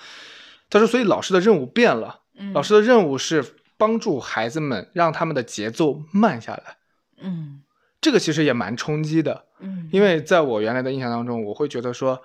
[0.68, 2.20] 他说，所以老师的任务变了。
[2.36, 3.42] 嗯，老师的任务是
[3.78, 6.76] 帮助孩子们，让他们的节奏慢下来。
[7.22, 7.62] 嗯
[8.02, 12.22] 这个其实也蛮冲击的，嗯，因为在我原来的印象当中，我会觉得说，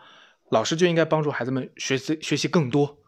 [0.49, 2.99] 老师就应该帮助孩子们学习学习更多，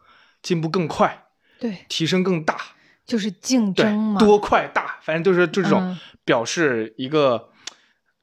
[0.42, 1.26] 进步更快，
[1.58, 2.58] 对，提升更大，
[3.04, 7.50] 就是竞对争，嘛，多快大，反正就是就这种嗯表示一个，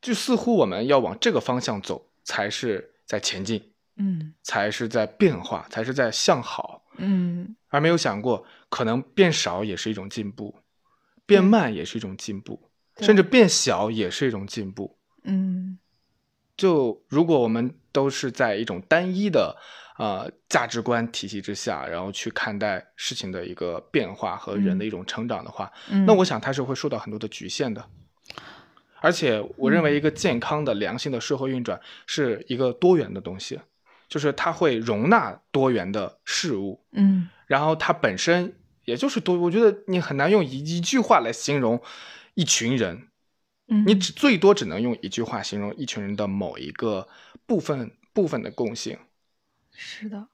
[0.01, 6.83] 就似乎我们要往这个方向走，才是在前进，嗯才是在变化，才是在向好。
[6.97, 10.55] 嗯而没有想过，可能变少也是一种进步，
[11.25, 14.97] 变慢也是一种进步，甚至变小也是一种进步。
[15.23, 15.77] 嗯
[16.57, 19.55] 就如果我们都是在一种单一的
[19.97, 27.85] 呃价值观体系之下，然后去看待事情的一个变化和人的一种成长的话，嗯，那我想它是会受到很多的局限的。
[29.01, 33.59] 而且，我认为一个健康的、良性的社会运转是一个多元的东西，
[34.09, 41.79] 就是它会容纳多元的事物，嗯然后它本身也就是多，我觉得你很难用一一句话来形容
[42.33, 43.09] 一群人，
[43.67, 47.07] 嗯，你只最多只能用一句话形容一群人的某一个
[47.45, 48.97] 部分部分的共性。
[49.71, 50.27] 是的，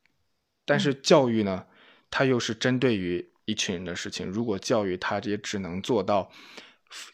[0.66, 1.66] 但是教育呢，
[2.10, 4.28] 它又是针对于一群人的事情。
[4.28, 6.30] 如果教育它也只能做到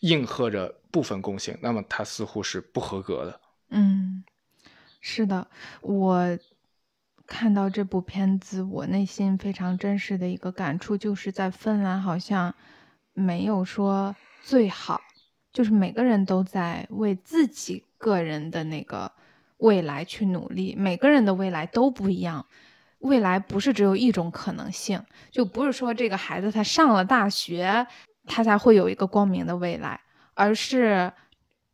[0.01, 3.41] 应和着部分共性，那么它似乎是不合格的。
[3.70, 4.24] 嗯，
[4.99, 5.49] 是的，
[5.82, 6.38] 我
[7.26, 12.55] 看到这部片子，我内心非常真实的一个感触，就是在芬兰好像
[13.13, 15.01] 没有说最好，
[15.54, 19.12] 就是每个人都在为自己个人的那个
[19.58, 22.45] 未来去努力，每个人的未来都不一样。
[23.00, 27.86] 未来不是只有一种可能性，就不是说这个孩子他上了大学，
[28.26, 30.02] 他才会有一个光明的未来，
[30.34, 31.12] 而是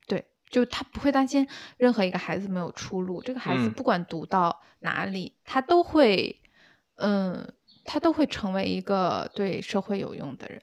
[0.06, 1.48] 对，就他不会担心
[1.78, 3.22] 任何一个孩子没有出路。
[3.22, 6.42] 这个孩子嗯不管读到哪里，他都会，
[6.96, 7.54] 嗯，
[7.86, 10.62] 他都会成为一个对社会有用的人。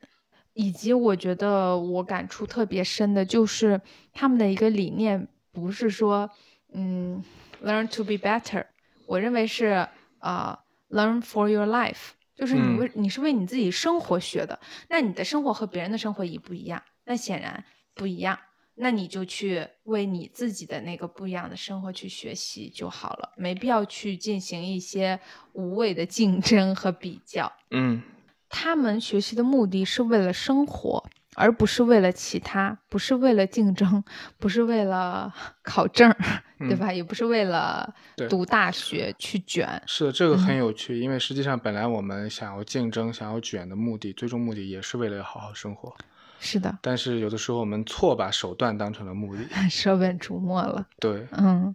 [0.53, 3.81] 以及我觉得我感触特别深的就是
[4.13, 6.29] 他们的一个理念，不是说，
[6.73, 7.23] 嗯
[7.63, 8.65] ，learn to be better，
[9.07, 9.87] 我认为是
[10.19, 10.59] 呃
[10.91, 16.83] ，learn for your life，就是你嗯为、你是为你自己生活学的，那你的生活和别人的生活一不一样？
[17.05, 18.39] 那显然不一样，
[18.77, 25.19] 那你就去为你自己的那个不一样的生活去学习就好了，没必要去进行一些
[25.53, 27.53] 无谓的竞争和比较。
[27.71, 28.03] 嗯
[28.51, 31.03] 他们学习的目的是为了生活，
[31.37, 34.05] 而不是为了其他，不是为了竞争，
[34.39, 35.33] 不是为了
[35.63, 36.93] 考证儿， 对嗯吧？
[36.93, 37.95] 也不是为了
[38.29, 39.81] 读大学去卷。
[39.87, 45.95] 是的，这个嗯很有趣，因为实际上本来我们想要竞争、想要卷的目的，最终目的也是为了要好好生活。
[46.41, 49.43] 是的，但是有的时候我们错把手段当成了目的。
[49.71, 50.89] 舍本逐末了。
[50.99, 51.75] 对，嗯，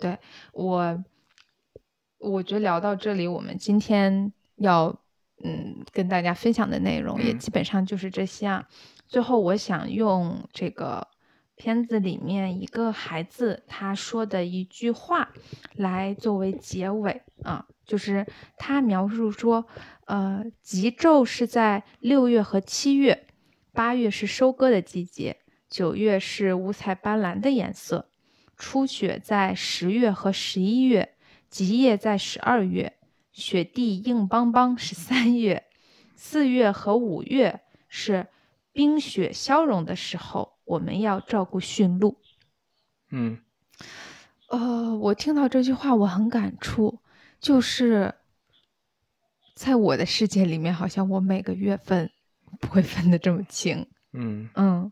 [0.00, 0.18] 对
[0.52, 1.04] 我，
[2.18, 4.98] 我觉得聊到这里，我们今天要
[5.42, 8.68] 嗯跟大家分享的内容也嗯基本上就是这些啊。
[9.06, 11.06] 最后，我想用这个
[11.54, 15.32] 片子里面一个孩子他说的一句话
[15.74, 18.26] 来作为结尾啊，就是
[18.58, 19.66] 他描述说，
[20.06, 23.26] 呃，极昼是在六月和七月，
[23.72, 25.36] 八月是收割的季节，
[25.70, 28.10] 九月是五彩斑斓的颜色。
[28.56, 31.14] 初雪在十月和十一月，
[31.48, 32.94] 极夜在十二月，
[33.36, 35.66] 雪地硬邦邦是三月，
[36.14, 38.28] 四月和五月是
[38.72, 42.16] 冰雪消融的时候，我们要照顾驯鹿。
[43.10, 43.38] 嗯
[44.48, 47.00] 呃，我听到这句话，我很感触，
[47.38, 48.14] 就是
[49.54, 52.10] 在我的世界里面，好像我每个月份
[52.58, 53.86] 不会分得这么清。
[54.14, 54.90] 嗯嗯，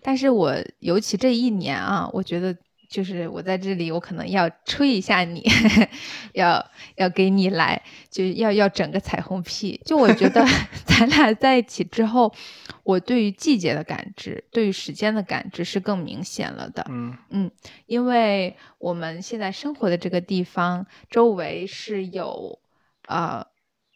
[0.00, 2.56] 但是我尤其这一年啊，我觉得
[2.90, 5.46] 就是我在这里，我可能要吹一下你，
[6.34, 6.62] 要
[6.96, 7.80] 要给你来，
[8.10, 9.80] 就要要整个彩虹屁。
[9.84, 10.44] 就我觉得
[10.84, 12.34] 咱俩在一起之后，
[12.82, 16.84] 我对于季节的感知，对于时间的感知是更明显了的。
[16.90, 17.50] 嗯嗯，
[17.86, 22.58] 因为我们现在生活的这个地方周围是有
[23.06, 23.46] 呃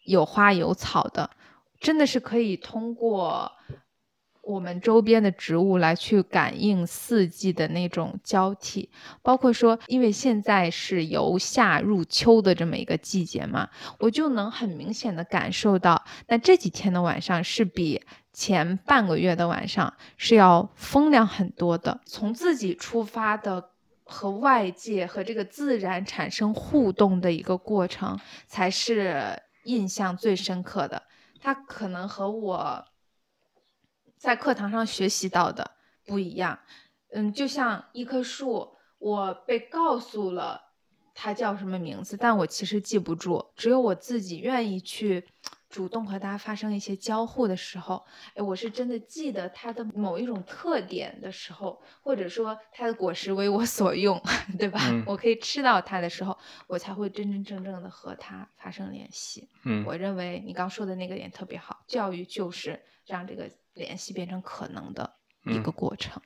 [0.05, 1.29] 有花有草的，
[1.81, 3.51] 真的是可以通过。
[4.47, 8.91] 我们周边的植物来去感应四季的那种交替，
[9.23, 13.69] 包括说，因为现在是由夏入秋的这么一个季节嘛，
[13.99, 22.01] 我就能很明显的感受到，那这几天的晚上是比前半个月的晚上是要风凉很多的。
[22.05, 23.71] 从自己出发的
[24.05, 31.03] 和外界和这个自然产生互动的一个过程，才是印象最深刻的。
[31.41, 32.85] 它可能和我。
[34.17, 35.73] 在课堂上学习到的
[36.07, 36.59] 不一样，
[37.13, 40.61] 嗯，就像一棵树，我被告诉了
[41.15, 43.45] 它叫什么名字，但我其实记不住。
[43.55, 45.27] 只有我自己愿意去
[45.69, 48.05] 主动和它发生一些交互的时候，
[48.35, 54.21] 哎，我是真的记得它的某一种特点的时候，或者说它的果实为我所用，
[54.59, 54.81] 对吧？
[55.07, 56.37] 我可以吃到它的时候，
[56.67, 59.49] 我才会真真正正的和它发生联系。
[59.65, 63.51] 嗯，我认为你刚说的那个点特别好，教育就是让这个。
[63.75, 65.09] 联系变成可能的
[65.45, 66.21] 一个过程，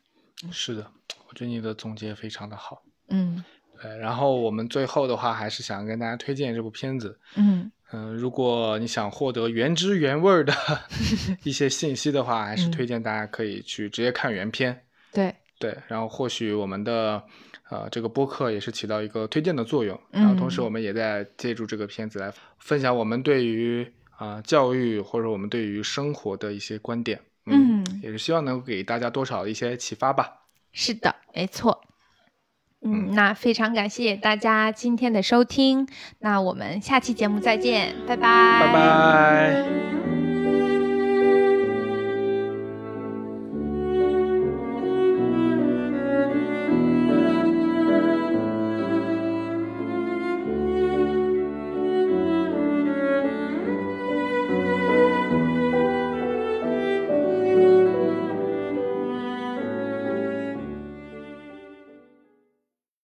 [0.53, 0.91] 是的，
[1.29, 3.45] 我觉得你的总结非常的好，嗯，
[3.81, 3.97] 对。
[3.99, 7.71] 然后我们最后的话，还是想跟大家推荐这部片子，嗯。
[7.91, 10.53] 嗯，如果你想获得原汁原味的
[11.43, 15.35] 一些信息的话，还是推荐大家可以去直接看原片，对。
[15.59, 15.75] 对。
[15.87, 17.25] 然后或许我们的
[17.71, 27.19] 呃这个播客也是起到一个推荐的作用，然后同时我们也在借助这个片子来分享我们对于啊教育或者我们对于生活的一些观点。
[27.55, 30.43] 嗯，也是希望能够给大家多少一些启发吧。
[30.73, 31.81] 是的，没错。
[32.81, 35.89] 嗯，那非常感谢大家今天的收听，
[36.21, 40.18] 那我们下期节目再见，拜拜，拜拜。